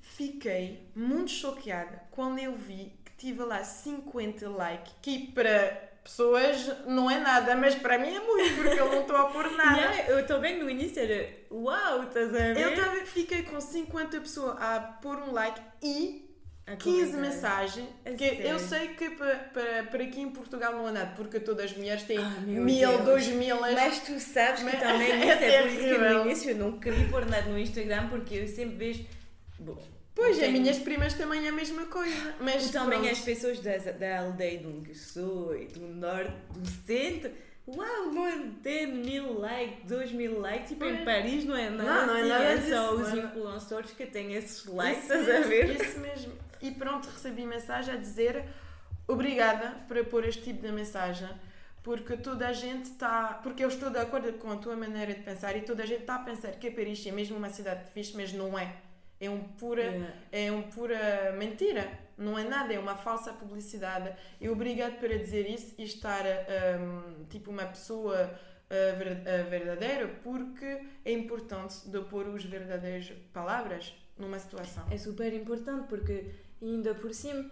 [0.00, 7.10] Fiquei muito choqueada quando eu vi que tive lá 50 likes, que para pessoas não
[7.10, 9.80] é nada, mas para mim é muito, porque eu não estou a pôr nada.
[9.80, 12.58] Yeah, eu também no início era uau, estás a ver?
[12.58, 16.28] Eu também fiquei com 50 pessoas a pôr um like e
[16.66, 17.20] A 15 comentar.
[17.20, 17.88] mensagens.
[18.16, 21.66] Que eu sei que para, para, para aqui em Portugal não é nada, porque todas
[21.70, 23.04] as mulheres têm meu mil, Deus.
[23.04, 23.60] dois mil.
[23.60, 26.78] Mas tu sabes que também é isso é por isso que no início eu não
[26.78, 29.04] queria pôr nada no Instagram porque eu sempre vejo.
[29.58, 29.76] Bom,
[30.14, 32.34] Pois, eu as minhas primas também é a mesma coisa.
[32.40, 33.12] Mas E também pronto.
[33.12, 37.30] as pessoas das, da aldeia de onde sou e do norte, do centro.
[37.68, 40.70] Uau, vão ter mil likes, dois mil likes.
[40.70, 41.04] Tipo, em Pois.
[41.04, 43.28] Paris não é nada Não, não é assim, nada é só os não é nada.
[43.28, 45.80] influencers que têm esses likes, Isso estás a ver?
[45.80, 46.32] Isso mesmo.
[46.60, 48.44] E pronto, recebi mensagem a dizer
[49.06, 51.28] obrigada por pôr este tipo de mensagem.
[51.82, 53.40] Porque toda a gente está.
[53.42, 56.00] Porque eu estou de acordo com a tua maneira de pensar e toda a gente
[56.02, 58.74] está a pensar que Paris é mesmo uma cidade fixe, mas não é.
[59.20, 60.14] É um pura, Yeah.
[60.32, 61.86] é um pura mentira.
[62.16, 64.14] Não é nada, é uma falsa publicidade.
[64.40, 66.24] E obrigado por dizer isso e estar
[66.80, 68.38] hum, tipo uma pessoa
[68.70, 74.84] uh, verdadeira, porque é importante de pôr os verdadeiras palavras numa situação.
[74.90, 77.50] É super importante porque ainda por cima,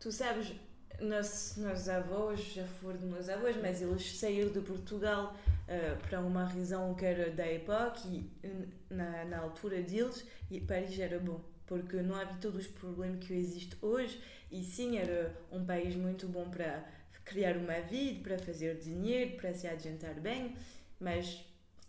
[0.00, 0.52] tu sabes,
[1.00, 5.36] nossos, nossos avós já foram de meus avós, mas eles saíram de Portugal
[5.68, 10.60] eh, para uma razão que era da época e eh, na, na altura deles e
[10.60, 11.40] Paris era bom.
[11.66, 14.20] Porque não havia todos os problemas que existem hoje
[14.50, 16.84] e sim era um país muito bom para
[17.24, 20.56] criar uma vida, para fazer dinheiro, para se adiantar bem,
[21.00, 21.44] mas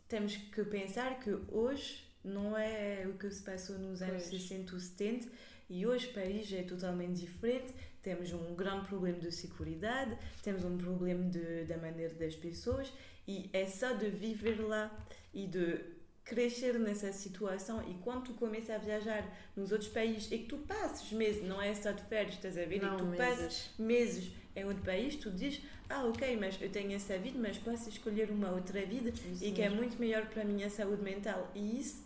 [0.08, 4.42] temos que pensar que hoje não é o que se passou nos anos Pois.
[4.42, 5.28] 60 ou 70
[5.70, 7.74] e hoje Paris é totalmente diferente.
[8.02, 12.92] Temos um grande problema de segurança, temos um problema de, da maneira das pessoas
[13.28, 14.90] e é só de viver lá
[15.34, 20.40] e de crescer nessa situação e quando tu começas a viajar nos outros países e
[20.40, 22.78] que tu passes meses, não é só de férias, estás a ver?
[22.78, 26.94] e que tu passes meses em outro país, tu dizes, ah ok, mas eu tenho
[26.94, 30.42] essa vida, mas posso escolher uma outra vida Isso e que é muito melhor para
[30.42, 31.50] a minha saúde mental.
[31.54, 32.04] E isso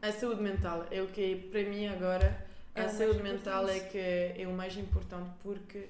[0.00, 3.98] A saúde mental é o que para mim agora É a saúde mental é que
[3.98, 5.88] é o mais importante porque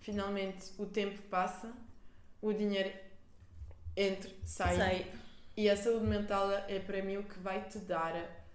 [0.00, 1.72] finalmente o tempo passa,
[2.42, 2.92] o dinheiro
[3.96, 5.06] entra, sai, sai.
[5.56, 8.14] e a saúde mental é para mim o que vai te dar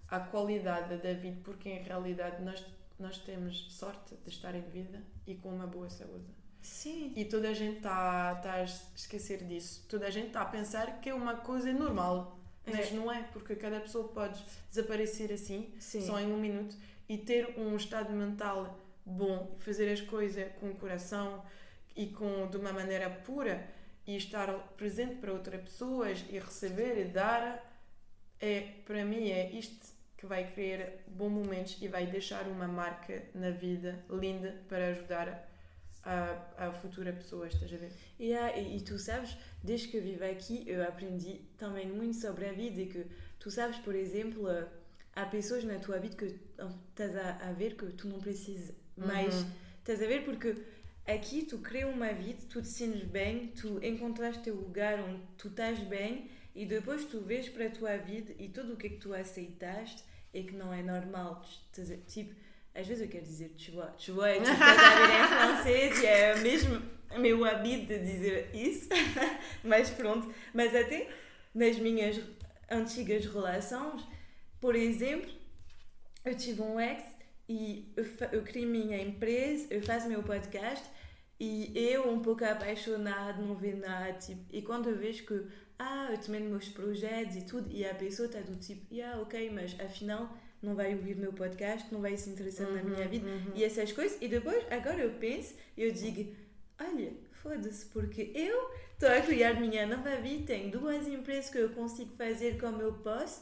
[0.10, 2.64] a qualidade da vida porque em realidade nós
[3.02, 6.26] nós temos sorte de estar em vida e com uma boa saúde.
[6.62, 7.12] Sim.
[7.16, 9.84] E toda a gente está tá a esquecer disso.
[9.90, 12.38] Toda a gente está a pensar que é uma coisa normal.
[12.64, 12.94] Mas É.
[12.94, 16.06] não é, porque cada pessoa pode desaparecer assim, Sim.
[16.06, 16.76] só em um minuto,
[17.12, 21.44] e ter um estado mental bom, fazer as coisas com o coração
[21.94, 23.68] e com, de uma maneira pura,
[24.08, 24.48] e estar
[24.78, 27.62] presente para outras pessoas e receber e dar,
[28.40, 33.22] é, para mim é isto que vai criar bons momentos e vai deixar uma marca
[33.36, 35.52] na vida linda para ajudar
[36.04, 37.92] a, a futura pessoa, estás a ver?
[38.22, 42.54] Yeah, e, e tu sabes, desde que vivo aqui, eu aprendi também muito sobre a
[42.54, 43.06] vida e que
[43.38, 44.48] tu sabes, por exemplo,
[45.16, 46.40] eh, há pessoas na tua vida que
[46.90, 49.34] estás a, ver que tu não precisas mais.
[49.36, 49.52] Uhum.
[49.80, 50.24] Estás a ver?
[50.24, 50.56] Porque
[51.08, 55.48] aqui tu crias uma vida, tu te sentes bem, tu encontraste teu lugar onde tu
[55.48, 58.90] estás bem e depois tu vês para a tua vida e tudo o que é
[58.90, 60.04] que tu aceitaste
[60.34, 61.44] é que não é normal.
[62.08, 62.36] Tipo,
[62.74, 66.04] às vezes eu quero dizer tu vois, tu vois, tu estás a ver em francês
[66.04, 66.82] e é mesmo
[67.18, 68.88] meu hábito de dizer isso,
[69.64, 70.34] mas pronto.
[70.54, 71.10] Mas até
[71.54, 72.20] nas minhas
[72.70, 74.04] antigas relações,
[74.62, 75.30] por exemplo,
[76.24, 77.04] eu tive um ex
[77.50, 80.88] e eu, eu criei minha empresa, eu faço meu podcast
[81.40, 85.48] e eu um pouco apaixonada, não vê nada, tipo, e quando eu vejo que,
[85.80, 89.50] ah, eu também meus projetos e tudo, e a pessoa está do tipo, yeah, ok,
[89.50, 90.32] mas afinal
[90.62, 93.54] não vai ouvir meu podcast, não vai se interessar na minha vida, Uhum.
[93.56, 96.36] e essas coisas, e depois, agora eu penso, eu digo,
[96.80, 101.70] olha, foda-se, porque eu estou a criar minha nova vida, tenho duas empresas que eu
[101.72, 103.42] consigo fazer como eu posso,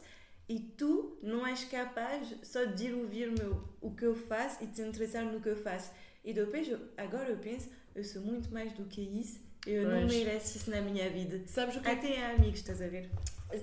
[0.50, 4.62] e tu não és capaz só de ir ouvir o, meu, o que eu faço
[4.64, 5.92] e te interessar no que eu faço.
[6.24, 10.00] E depois, eu- agora eu penso, eu sou muito mais do que isso, eu não
[10.00, 10.12] Pois.
[10.12, 11.40] mereço isso na minha vida.
[11.46, 13.08] Sabes o que é Até amigos, estás a ver?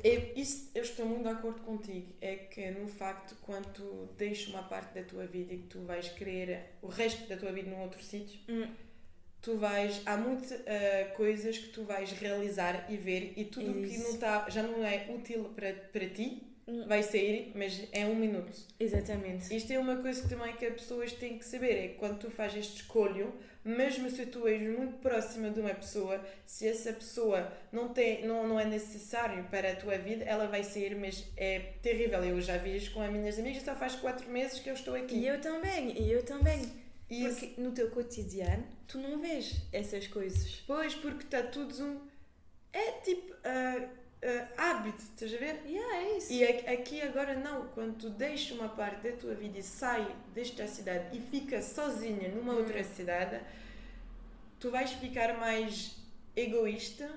[0.04, 2.08] Eu, isso, eu estou muito de acordo contigo.
[2.22, 5.82] É que no facto, quando tu deixas uma parte da tua vida e que tu
[5.82, 8.68] vais querer o resto da tua vida num outro sítio, Hum.
[9.42, 10.02] tu vais.
[10.06, 10.52] Há muitas
[11.18, 14.86] coisas que tu vais realizar e ver e tudo o que não tá, já não
[14.86, 16.47] é útil para, para ti
[16.86, 18.52] vai sair, mas é um minuto.
[18.80, 19.56] Exatamente.
[19.56, 22.30] Isto é uma coisa também que as pessoas têm que saber, é que quando tu
[22.30, 27.52] fazes este escolho, mesmo se tu és muito próxima de uma pessoa, se essa pessoa
[27.72, 31.60] não, tem, não, não é necessário para a tua vida, ela vai sair, mas é
[31.82, 32.24] terrível.
[32.24, 34.94] Eu já vi isto com as minhas amigas, só faz 4 meses que eu estou
[34.94, 35.16] aqui.
[35.16, 36.62] E eu também, e eu também.
[37.10, 37.62] E porque esse...
[37.62, 40.64] no teu cotidiano tu não vês essas coisas.
[40.68, 42.02] Pois, porque está tudo um.
[42.74, 43.34] É tipo.
[43.34, 45.62] Uh uh, hábito, estás a ver?
[45.66, 46.34] Yeah, é isso.
[46.34, 50.68] E aqui agora não, quando tu deixas uma parte da tua vida e sai desta
[50.68, 52.58] cidade e fica sozinha numa hum.
[52.58, 53.40] outra cidade,
[54.60, 55.96] tu vais ficar mais
[56.36, 57.10] egoísta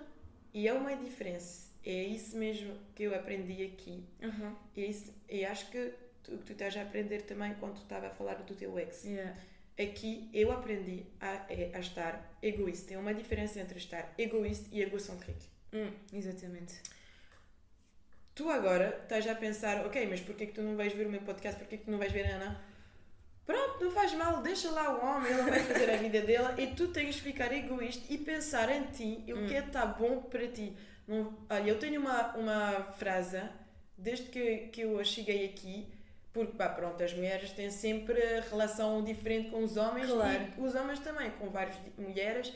[0.54, 1.70] e é uma diferença.
[1.84, 4.04] É isso mesmo que eu aprendi aqui.
[4.22, 4.54] Uhum.
[4.76, 5.92] E, isso, e acho que
[6.22, 9.04] tu, tu estás a aprender também quando tu estava a falar do teu ex.
[9.04, 9.36] Yeah.
[9.78, 12.88] Aqui eu aprendi a, a estar egoísta.
[12.88, 15.40] Tem uma diferença entre estar egoísta e egocêntrico.
[15.72, 16.74] Hum, exatamente.
[18.40, 21.20] Tu agora estás a pensar, ok, mas porquê que tu não vais ver o meu
[21.20, 21.60] podcast?
[21.60, 22.58] Porquê que tu não vais ver a Ana?
[23.44, 26.68] Pronto, não faz mal, deixa lá o homem, ele vai fazer a vida dele e
[26.68, 29.84] tu tens de ficar egoísta e pensar em ti e o que é que está
[29.84, 30.74] bom para ti.
[31.06, 33.42] Não, olha, eu tenho uma, uma frase
[33.98, 35.92] desde que, que eu cheguei aqui,
[36.32, 40.48] porque pá, pronto, as mulheres têm sempre relação diferente com os homens claro.
[40.56, 42.50] e os homens também, com várias mulheres.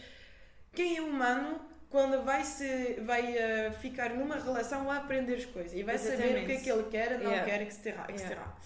[0.72, 1.60] Quem é humano
[1.94, 6.26] quando vai, se, vai uh, ficar numa relação a aprender as coisas e vai Exatamente.
[6.26, 7.44] saber o que é que ele quer, não yeah.
[7.44, 7.86] quer, etc.
[8.08, 8.30] etc.
[8.30, 8.56] Yeah.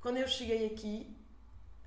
[0.00, 1.12] Quando eu cheguei aqui,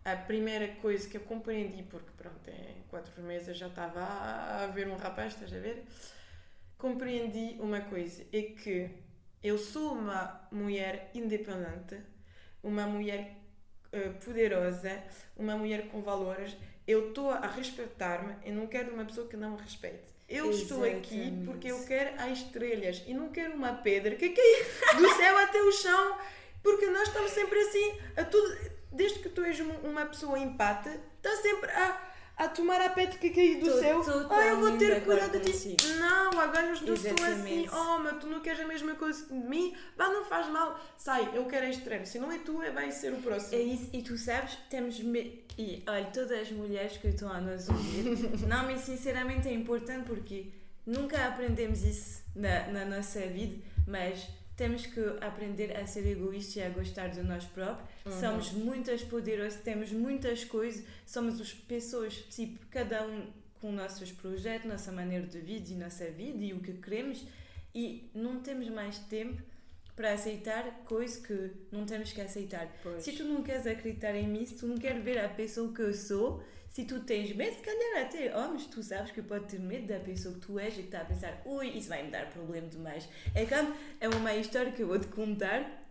[0.03, 4.67] a primeira coisa que eu compreendi, porque pronto, em quatro meses já estava a, a
[4.67, 5.85] ver um rapaz, estás a ver?
[6.77, 8.91] Compreendi uma coisa, é que
[9.41, 12.01] eu sou uma mulher independente,
[12.61, 13.37] uma mulher
[13.93, 15.01] uh, poderosa,
[15.37, 16.53] uma mulher com valores.
[16.85, 20.10] Eu estou a respeitar-me e não quero uma pessoa que não me respeite.
[20.31, 20.61] Eu Exatamente.
[20.61, 25.09] estou aqui porque eu quero as estrelas e não quero uma pedra que cai do
[25.15, 26.17] céu até o chão,
[26.63, 28.57] porque nós estamos sempre assim, a tudo,
[28.93, 32.10] desde que tu és uma pessoa empate, está sempre a
[32.41, 34.01] a tomar a pet que caiu do céu.
[34.31, 35.77] Ah, eu vou ter cuidado de ti.
[35.99, 37.67] Não, agora eu estou assim.
[37.71, 39.75] Oh, mas tu não queres a mesma coisa de mim?
[39.95, 40.79] Vá, não faz mal.
[40.97, 42.05] Sai, eu quero este treino.
[42.07, 43.53] Se não é tu, é vai ser o próximo.
[43.53, 43.89] É isso.
[43.93, 44.99] E tu sabes, temos.
[44.99, 45.45] Me...
[45.55, 48.15] E olha, todas as mulheres que estão a nos ouvir,
[48.47, 50.47] não, mas sinceramente é importante porque
[50.83, 54.27] nunca aprendemos isso na, na nossa vida, mas
[54.61, 57.89] temos que aprender a ser egoístas e a gostar de nós próprios.
[58.05, 58.19] Uhum.
[58.19, 63.25] Somos muitas poderosas, temos muitas coisas, somos as pessoas, tipo, cada um
[63.59, 67.25] com nossos projetos, nossa maneira de vida e nossa vida e o que queremos
[67.73, 69.41] e não temos mais tempo
[69.95, 72.71] para aceitar coisas que não temos que aceitar.
[72.83, 73.03] Pois.
[73.03, 75.81] Se tu não queres acreditar em mim, se tu não queres ver a pessoa que
[75.81, 79.59] eu sou, se tu tens medo, se calhar até homens, tu sabes que pode ter
[79.59, 82.09] medo da pessoa que tu és e que está a pensar, ui, isso vai me
[82.09, 83.09] dar problema demais.
[83.35, 85.85] É como, é uma história que eu vou te contar,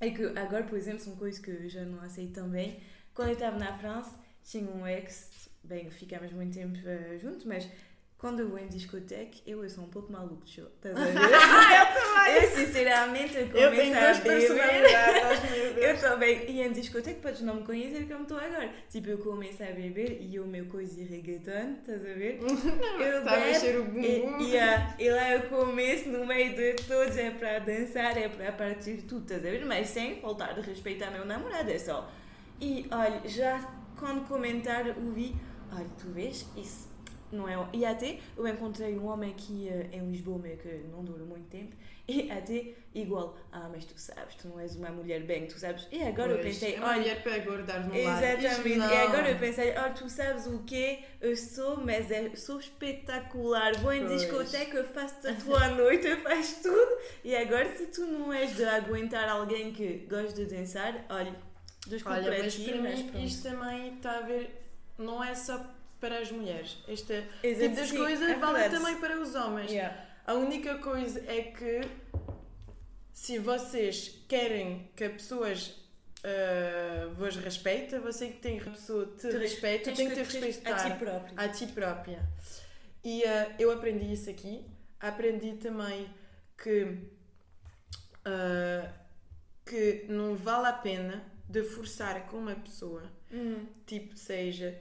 [0.00, 2.80] é que agora, por exemplo, são coisas que eu já não aceito também.
[3.12, 7.68] Quando eu estava na França, tinha um ex, bem, ficámos muito tempo uh, juntos, mas
[8.16, 10.44] quando eu vou em discoteca, eu, eu sou um pouco maluco.
[10.46, 11.14] Estás a ver?
[12.28, 15.78] eu sinceramente, eu começo eu tenho a beber.
[15.78, 16.50] eu também.
[16.50, 18.70] E em discoteca, podes não me conhecer como estou agora.
[18.90, 22.40] Tipo, eu começo a beber e o meu coisa reggaeton, estás a ver?
[23.00, 23.80] Eu tá bebo.
[23.80, 24.40] o bumbum.
[24.40, 28.52] E, e, e lá eu começo no meio de todos, é para dançar, é para
[28.52, 29.64] partir tudo, estás a ver?
[29.64, 32.10] Mas sem faltar de respeito ao meu namorado, é só.
[32.60, 33.60] E olha, já
[33.98, 35.34] quando comentar, ouvi,
[35.72, 36.94] olha, tu vês, isso
[37.34, 37.68] não é?
[37.72, 41.48] E até eu encontrei um homem aqui uh, em Lisboa, mas que não dura muito
[41.48, 41.74] tempo,
[42.06, 45.88] e até igual, ah, mas tu sabes, tu não és uma mulher bem, tu sabes.
[45.90, 46.98] E agora pois, eu pensei, é olha.
[46.98, 51.00] mulher para engordar no Exatamente, e agora eu pensei, olha, tu sabes o quê?
[51.20, 54.20] Eu sou, mas é, sou espetacular, vou em pois.
[54.20, 56.98] discoteca, eu faço a tua noite, eu faço tudo.
[57.24, 61.34] E agora, se tu não és de aguentar alguém que gosta de dançar, olha,
[61.86, 64.62] desculpa olha, para ti, mas mim, isto também está a ver,
[64.98, 65.58] não é só
[65.98, 66.78] para as mulheres.
[66.86, 69.70] Este Exato, tipo de coisas é vale também para os homens.
[69.70, 70.13] Yeah.
[70.24, 71.80] A única coisa é que
[73.12, 79.28] se vocês querem que as pessoas uh, vos respeitem, você que tem a pessoa te,
[79.28, 81.32] te respeita, tem que te respeitar a ti própria.
[81.36, 82.28] A ti própria.
[83.04, 84.66] E uh, eu aprendi isso aqui.
[84.98, 86.08] Aprendi também
[86.56, 86.82] que,
[88.26, 88.90] uh,
[89.66, 93.66] que não vale a pena de forçar com uma pessoa, uhum.
[93.86, 94.80] tipo, seja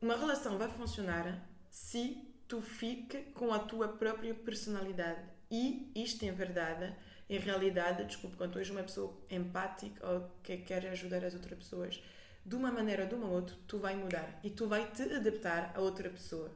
[0.00, 5.20] uma relação vai funcionar se tu fica com a tua própria personalidade.
[5.50, 6.94] E isto em verdade,
[7.28, 11.58] em realidade, desculpe, quando tu és uma pessoa empática ou que quer ajudar as outras
[11.58, 12.02] pessoas,
[12.44, 15.72] de uma maneira ou de uma outra, tu vai mudar e tu vai te adaptar
[15.74, 16.50] a outra pessoa.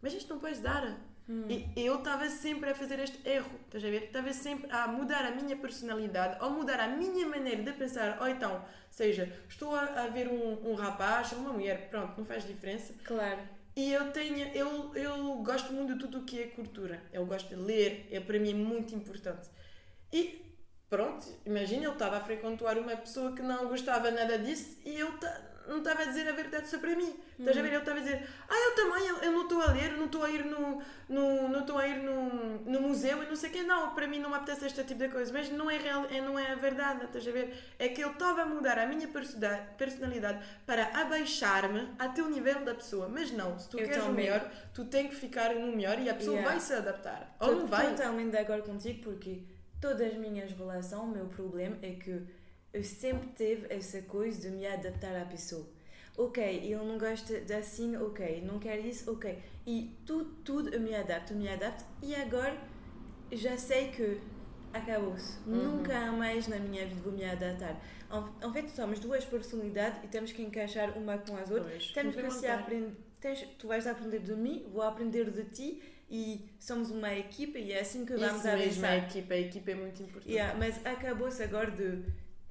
[0.00, 1.46] Mas isto não podes dar Hum.
[1.48, 4.04] E eu estava sempre a fazer este erro, estás a ver?
[4.04, 8.28] Estava sempre a mudar a minha personalidade, ou mudar a minha maneira de pensar, ou
[8.28, 12.44] então, seja, estou a, a ver um, um rapaz ou uma mulher, pronto, não faz
[12.44, 12.92] diferença.
[13.04, 13.38] Claro.
[13.74, 17.02] E eu tenho, eu, eu gosto muito de tudo o que é cultura.
[17.12, 19.48] Eu gosto de ler, é para mim é muito importante.
[20.12, 20.42] E
[20.90, 25.08] pronto, imagina, eu estava a frequentar uma pessoa que não gostava nada disso e eu
[25.68, 27.14] não estava a dizer a verdade sobre mim.
[27.38, 27.66] Estás a uhum.
[27.66, 27.72] ver?
[27.72, 30.24] Ele estava a dizer, ah, eu também, eu, eu não estou a ler, não estou
[30.24, 33.52] a ir no, no não estou a ir no, no museu e não sei o
[33.52, 33.62] quê.
[33.62, 35.32] Não, para mim não me apetece este tipo de coisa.
[35.32, 37.56] Mas não é, real, é, não é a verdade, estás a ver?
[37.78, 39.08] É que eu estava a mudar a minha
[39.76, 43.08] personalidade para abaixar-me até o nível da pessoa.
[43.08, 46.08] Mas não, se tu eu queres o melhor, tu tens que ficar no melhor e
[46.08, 46.50] a pessoa yeah.
[46.50, 47.36] vai se adaptar.
[47.40, 47.90] Ou não vai.
[47.90, 49.42] Totalmente de acordo contigo, porque
[49.80, 52.22] todas as minhas relações, o meu problema é que
[52.72, 55.66] eu sempre tive essa coisa de me adaptar à pessoa.
[56.16, 59.38] Ok, ele não gosta de assim, ok, não quer isso, ok.
[59.66, 62.56] E tudo, tudo eu me adapto, eu me adapto e agora
[63.30, 64.20] já sei que
[64.72, 65.38] acabou-se.
[65.46, 65.78] Uhum.
[65.78, 67.80] Nunca mais na minha vida vou me adaptar.
[68.10, 71.72] En, en fait, somos duas personalidades e temos que encaixar uma com as outras.
[71.72, 72.94] Pois, temos que se aprender.
[73.58, 77.80] tu vais aprender de mim, vou aprender de ti e somos uma equipa e é
[77.80, 78.58] assim que vamos Isso avançar.
[78.58, 80.30] Mesmo, a equipa, a equipa é muito importante.
[80.30, 82.02] Yeah, mas acabou-se agora de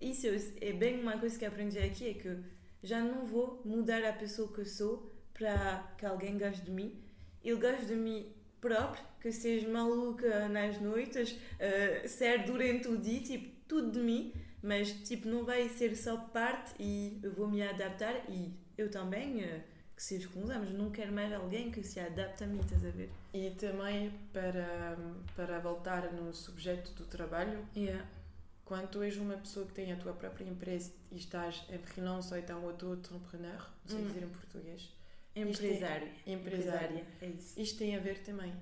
[0.02, 0.28] isso
[0.60, 2.38] é bem uma coisa que aprendi aqui é que
[2.82, 7.00] já não vou mudar a pessoa que sou para que alguém goste de mim.
[7.44, 13.22] Eu gosto de mim próprio, que seja maluca nas noites, uh, ser durante o dia,
[13.22, 17.62] tipo, tudo de mim, mas tipo, não vai ser só parte e eu vou me
[17.62, 19.62] adaptar e eu também, uh,
[19.96, 22.84] que seja com os anos, não quero mais alguém que se adapte a mim, estás
[22.84, 23.12] a ver?
[23.34, 24.98] E também para,
[25.36, 28.04] para voltar no subjeto do trabalho, yeah
[28.72, 32.34] quando tu és uma pessoa que tem a tua própria empresa e estás em freelance
[32.34, 34.08] ou então outro entrepreneur, não sei hum.
[34.08, 34.90] dizer em português.
[35.36, 36.08] Empresário.
[36.24, 37.06] Tem, empresária.
[37.22, 37.60] É isso.
[37.60, 38.54] Isto tem a ver também.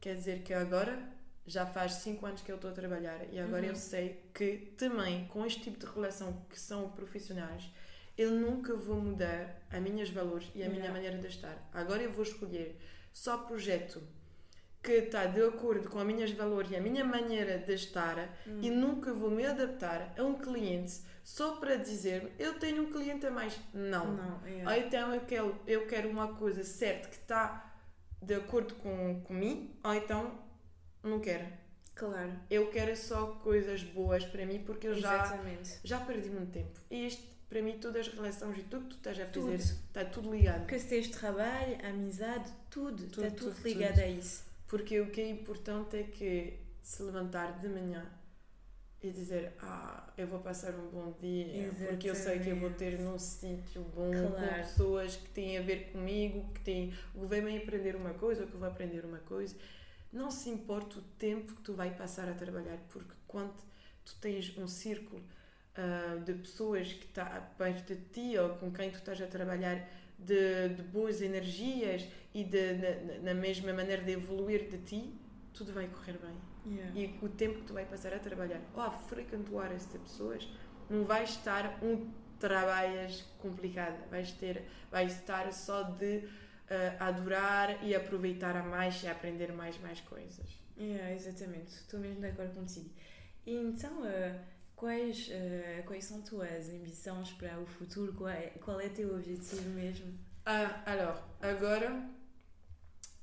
[0.00, 1.00] Quer dizer que agora
[1.46, 3.68] já faz 5 anos que eu estou a trabalhar e agora uhum.
[3.68, 7.70] eu sei que também com este tipo de relação que são profissionais,
[8.18, 11.70] eu nunca vou mudar a minhas valores e a minha maneira de estar.
[11.72, 12.76] Agora eu vou escolher
[13.12, 14.02] só projeto
[14.82, 18.58] que está de acordo com os meus valores e a minha maneira de estar hum.
[18.60, 23.26] e nunca vou me adaptar a um cliente só para dizer eu tenho um cliente
[23.26, 23.58] a mais.
[23.72, 24.12] Não.
[24.12, 24.80] Não é.
[24.80, 27.72] Então eu quero, eu quero uma coisa certa que está
[28.20, 30.38] de acordo com, comigo, ou então
[31.02, 31.46] não quero.
[31.94, 32.32] Claro.
[32.50, 35.38] Eu quero só coisas boas para mim porque eu já,
[35.84, 36.80] já perdi muito tempo.
[36.90, 39.54] E isto, para mim, todas as relações e tudo que tu estás a fazer tudo.
[39.54, 40.66] está tudo ligado.
[40.66, 44.02] Que seja trabalho, amizade, tudo, tudo está tudo, tudo ligado tudo.
[44.02, 44.51] a isso.
[44.72, 48.10] Porque o que é importante é que se levantar de manhã
[49.02, 51.88] e dizer ah, eu vou passar um bom dia Exatamente.
[51.90, 54.32] porque eu sei que eu vou ter num sítio bom claro.
[54.32, 58.48] com pessoas que têm a ver comigo, que têm, que vêm aprender uma coisa ou
[58.48, 59.54] que vou aprender uma coisa.
[60.10, 63.52] Não se importa o tempo que tu vai passar a trabalhar, porque quando
[64.06, 65.22] tu tens um círculo
[65.76, 67.26] uh, de pessoas que está
[67.58, 69.86] perto de ti ou com quem tu estás a trabalhar
[70.26, 75.14] de, de boas energias e de, na, na, mesma maneira de evoluir de ti,
[75.52, 76.74] tudo vai correr bem.
[76.74, 76.98] Yeah.
[76.98, 80.48] E o tempo que tu vai passar a trabalhar ou a frequentar essas pessoas,
[80.88, 86.24] não vais estar um trabalhas complicado, vais ter, vais estar só de uh,
[86.98, 90.60] adorar e aproveitar a mais e aprender mais mais coisas.
[90.76, 92.90] Yeah, exatamente, estou mesmo de acordo contigo.
[93.46, 94.40] E então, uh,
[94.82, 98.12] quais, uh, quais são tuas ambições para o futuro?
[98.14, 100.12] Qual é, qual é teu objetivo mesmo?
[100.44, 102.10] Ah, alors, agora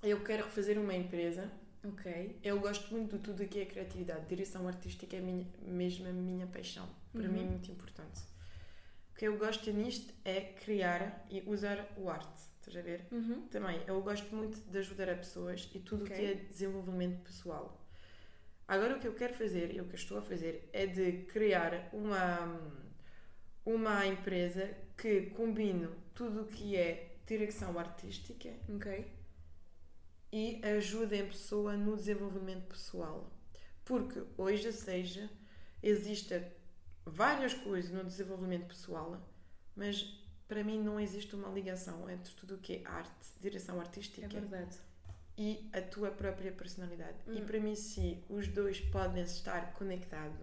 [0.01, 1.51] eu quero fazer uma empresa.
[1.83, 2.39] Ok.
[2.41, 4.25] Eu gosto muito de tudo que é criatividade.
[4.27, 6.87] Direção artística é minha, mesmo a minha paixão.
[7.11, 7.27] Para uhum.
[7.27, 7.49] mim é uhum.
[7.49, 8.21] muito importante.
[9.11, 12.41] O que eu gosto nisto é criar e usar o arte.
[12.61, 13.05] Estás a ver?
[13.11, 13.47] Uhum.
[13.49, 16.15] Também, eu gosto muito de ajudar a pessoas e tudo o okay.
[16.15, 17.78] que é desenvolvimento pessoal.
[18.69, 21.23] Agora o que eu quero fazer e o que eu estou a fazer é de
[21.23, 22.61] criar uma,
[23.65, 29.11] uma empresa que combine tudo o que é direção artística okay.
[30.31, 33.35] e ajude a pessoa no desenvolvimento pessoal.
[33.83, 35.27] Porque hoje, seja,
[35.81, 36.45] existem
[37.03, 39.19] várias coisas no desenvolvimento pessoal,
[39.75, 40.03] mas
[40.47, 44.27] para mim não existe uma ligação entre tudo o que é arte, direção artística.
[44.27, 44.88] É verdade
[45.39, 47.15] e a tua própria personalidade.
[47.25, 47.37] Hum.
[47.37, 50.35] E para mim, sim, os dois podem estar conectados.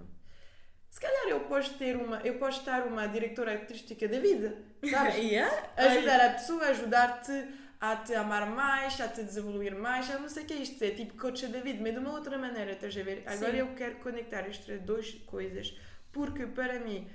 [0.88, 4.56] Se calhar eu posso ter uma, eu posso estar uma diretora artística da vida,
[4.90, 5.16] sabes?
[5.20, 5.70] yeah?
[5.76, 7.46] Ajudar a pessoa, ajudar-te
[7.78, 10.82] a te amar mais, a te desenvolver mais, eu não sei o que é isto,
[10.82, 13.22] é tipo coach da vida, mas de uma outra maneira, estás a ver?
[13.26, 13.58] Agora sim.
[13.58, 15.78] eu quero conectar estas duas coisas,
[16.10, 17.06] porque para mim,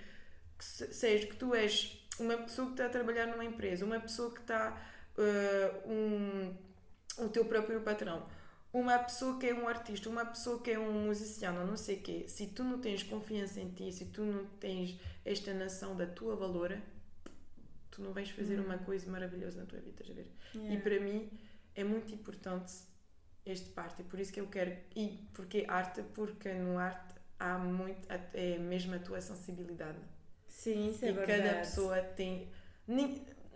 [0.56, 4.32] que seja que tu és uma pessoa que está a trabalhar numa empresa, uma pessoa
[4.32, 4.80] que está
[5.18, 6.56] uh, um
[7.18, 8.28] o teu próprio patrão.
[8.74, 12.02] uma pessoa que é um artista, uma pessoa que é um musiciano, não sei o
[12.02, 16.08] quê, se tu não tens confiança em ti, se tu não tens esta noção da
[16.08, 16.78] tua valor,
[17.90, 18.66] tu não vais fazer uhum.
[18.66, 20.32] uma coisa maravilhosa na tua vida, estás a ver?
[20.56, 20.76] Yeah.
[20.76, 21.30] E para mim
[21.76, 22.74] é muito importante
[23.46, 27.58] este parte, e por isso que eu quero, e porque arte, porque no arte há
[27.58, 30.00] muito, é mesmo a tua sensibilidade.
[30.48, 31.42] Sim, isso é e verdade.
[31.42, 32.48] cada pessoa tem,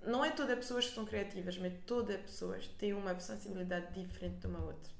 [0.05, 4.47] não é toda pessoas que são criativas, mas toda pessoas tem uma sensibilidade diferente de
[4.47, 4.91] uma outra.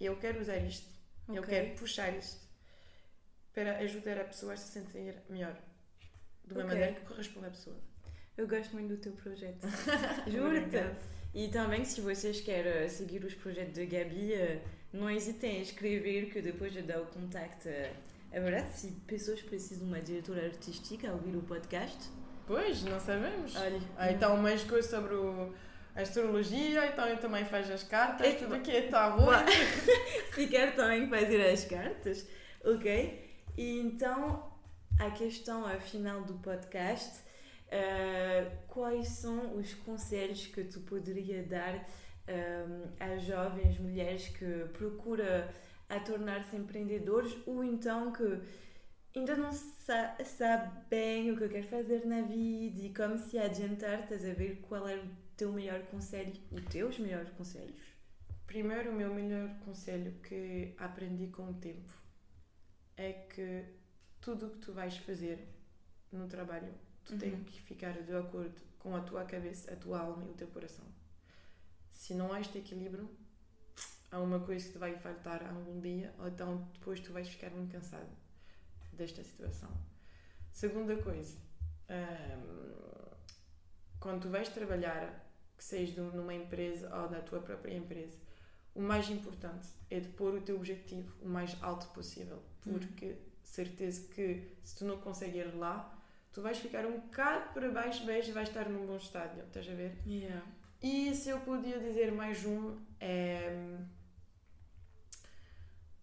[0.00, 0.88] Eu quero usar isto,
[1.26, 1.38] okay.
[1.38, 2.46] eu quero puxar isto
[3.52, 5.56] para ajudar a pessoa a se sentir melhor,
[6.44, 6.74] de uma okay.
[6.74, 7.76] maneira que corresponde à pessoa.
[8.36, 9.66] Eu gosto muito do teu projeto.
[10.30, 10.78] Juro-te!
[11.34, 14.62] e também, se vocês querem seguir os projetos de Gabi, eh,
[14.92, 17.68] não hesitem a escrever, que depois de dar o contacto.
[17.68, 17.92] Eh,
[18.30, 22.08] é verdade, se pessoas precisam de uma diretora artística ouvir o podcast.
[22.48, 23.54] Pois, não sabemos.
[23.54, 25.54] Olha, ah, então, mais coisas sobre o
[25.94, 29.26] a astrologia, então eu também faço as cartas, é, tudo aqui está bom.
[30.32, 32.24] Se quer também fazer as cartas,
[32.64, 33.28] ok?
[33.56, 34.48] E então,
[34.96, 41.82] a questão final do podcast, uh, quais são os conselhos que tu poderia dar um,
[42.28, 45.48] eh, às jovens mulheres que procuram
[45.88, 48.40] a tornar-se empreendedores ou então que
[49.18, 54.00] ainda não sa sabe bem o que quer fazer na vida e como se adiantar,
[54.00, 57.80] estás a ver qual é o teu melhor conselho, os teus melhores conselhos?
[58.46, 61.92] Primeiro, o meu melhor conselho que aprendi com o tempo
[62.96, 63.64] é que
[64.20, 65.46] tudo o que tu vais fazer
[66.10, 66.72] no trabalho,
[67.04, 67.18] tu uhum.
[67.18, 70.48] tens que ficar de acordo com a tua cabeça, a tua alma e o teu
[70.48, 70.84] coração.
[71.90, 73.10] Se não há este equilíbrio,
[74.10, 77.50] há uma coisa que te vai faltar algum dia, ou então depois tu vais ficar
[77.50, 78.08] muito cansado
[78.98, 79.70] desta situação.
[80.52, 81.36] Segunda coisa,
[81.88, 82.68] hum,
[84.00, 85.24] quando tu vais trabalhar,
[85.56, 88.18] que seja numa empresa ou na tua própria empresa,
[88.74, 93.16] o mais importante é de pôr o teu objetivo o mais alto possível, porque uhum.
[93.42, 95.96] certeza que se tu não conseguir ir lá,
[96.32, 99.74] tu vais ficar um bocado para baixo, e vais estar num bom estádio, estás a
[99.74, 99.96] ver?
[100.06, 100.46] Yeah.
[100.80, 103.78] E se eu podia dizer mais um, é...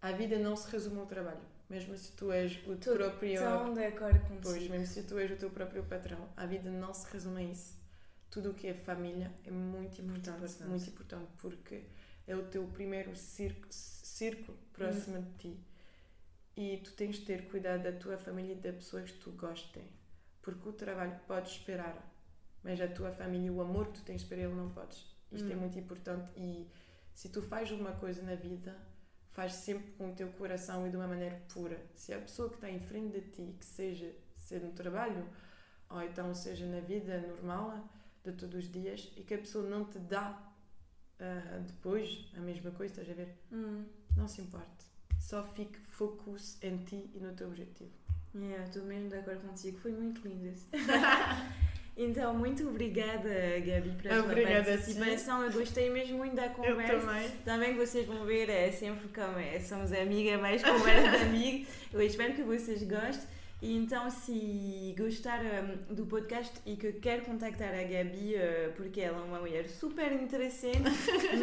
[0.02, 1.55] a vida não se resume ao trabalho.
[1.68, 3.40] Mesmo se tu és o teu próprio.
[3.40, 4.40] Tão de acordo contigo.
[4.42, 7.44] Pois, mesmo se tu és o teu próprio patrão, a vida não se resume a
[7.44, 7.86] isso
[8.36, 11.84] tudo o que é família é muito importante, muito, muito importante porque
[12.26, 15.60] é o teu primeiro círculo próximo de ti
[16.54, 19.84] e tu tens de ter cuidado da tua família e das pessoas que tu gostem
[20.42, 21.96] porque o trabalho pode esperar
[22.62, 25.56] mas a tua família o amor que tu tens para ele não podes isto é
[25.56, 25.60] hum.
[25.60, 26.68] muito importante e
[27.14, 28.76] se tu fazes uma coisa na vida
[29.36, 32.54] faz sempre com o teu coração e de uma maneira pura se a pessoa que
[32.54, 35.28] está em frente de ti que seja seja no trabalho
[35.90, 37.86] ou então seja na vida normal
[38.24, 40.30] de todos os dias e que a pessoa não te dá
[41.20, 43.36] uh, depois a mesma coisa, estás a ver?
[43.52, 43.84] Hum.
[44.16, 44.86] Não se importe.
[45.20, 47.92] Só fique focus em ti e no teu objetivo.
[48.34, 49.78] Yeah, estou mesmo de acordo contigo.
[49.78, 50.66] Foi muito lindo isso.
[51.96, 53.30] então, muito obrigada,
[53.64, 55.42] Gabi, pela obrigada tua participação.
[55.42, 56.92] Eu gostei mesmo muito da conversa.
[56.92, 57.30] Eu também.
[57.44, 59.58] Também vocês vão ver, é sempre como é.
[59.60, 61.66] Somos amiga, mais conversa de amigo.
[61.92, 63.35] Eu espero que vocês gostem.
[63.62, 69.18] Então, se gostar um, do podcast e que quer contactar a Gabi, uh, porque ela
[69.18, 70.82] é uma mulher super interessante,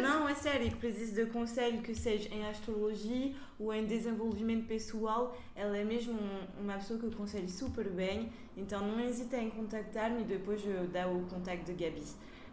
[0.00, 5.36] não é sério, que precisa de conselho que seja em astrologia ou em desenvolvimento pessoal,
[5.56, 8.32] ela é mesmo um, uma pessoa que eu aconselho super bem.
[8.56, 12.04] Então, não hesite em contactar-me depois eu dar o contato de Gabi.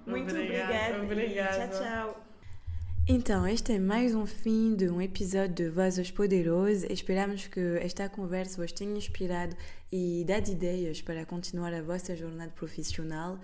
[0.08, 1.04] Muito obrigada.
[1.04, 1.68] Obrigada.
[1.68, 2.31] Tchau, tchau.
[3.14, 6.90] Então, este é mais um fim de um episódio de Vozes Poderosas.
[6.90, 9.54] Esperamos que esta conversa vos tenha inspirado
[9.92, 13.38] e dado ideias para continuar a vossa jornada profissional.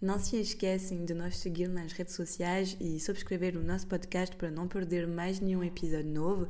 [0.00, 4.50] Não se esquecem de nos seguir nas redes sociais e subscrever o nosso podcast para
[4.50, 6.48] não perder mais nenhum episódio novo.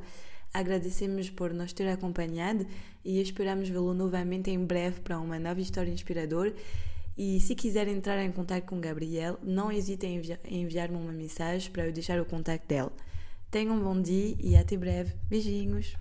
[0.51, 2.65] Agradecemos por nos ter acompanhado
[3.05, 6.51] e esperamos vê-lo novamente em breve para uma nova história inspiradora.
[7.17, 11.85] E se quiser entrar em contato com Gabriel, não hesite em enviar-me uma mensagem para
[11.85, 12.91] eu deixar o contato dela.
[13.51, 15.13] Tenham um bom dia e até breve.
[15.29, 15.95] Beijinhos!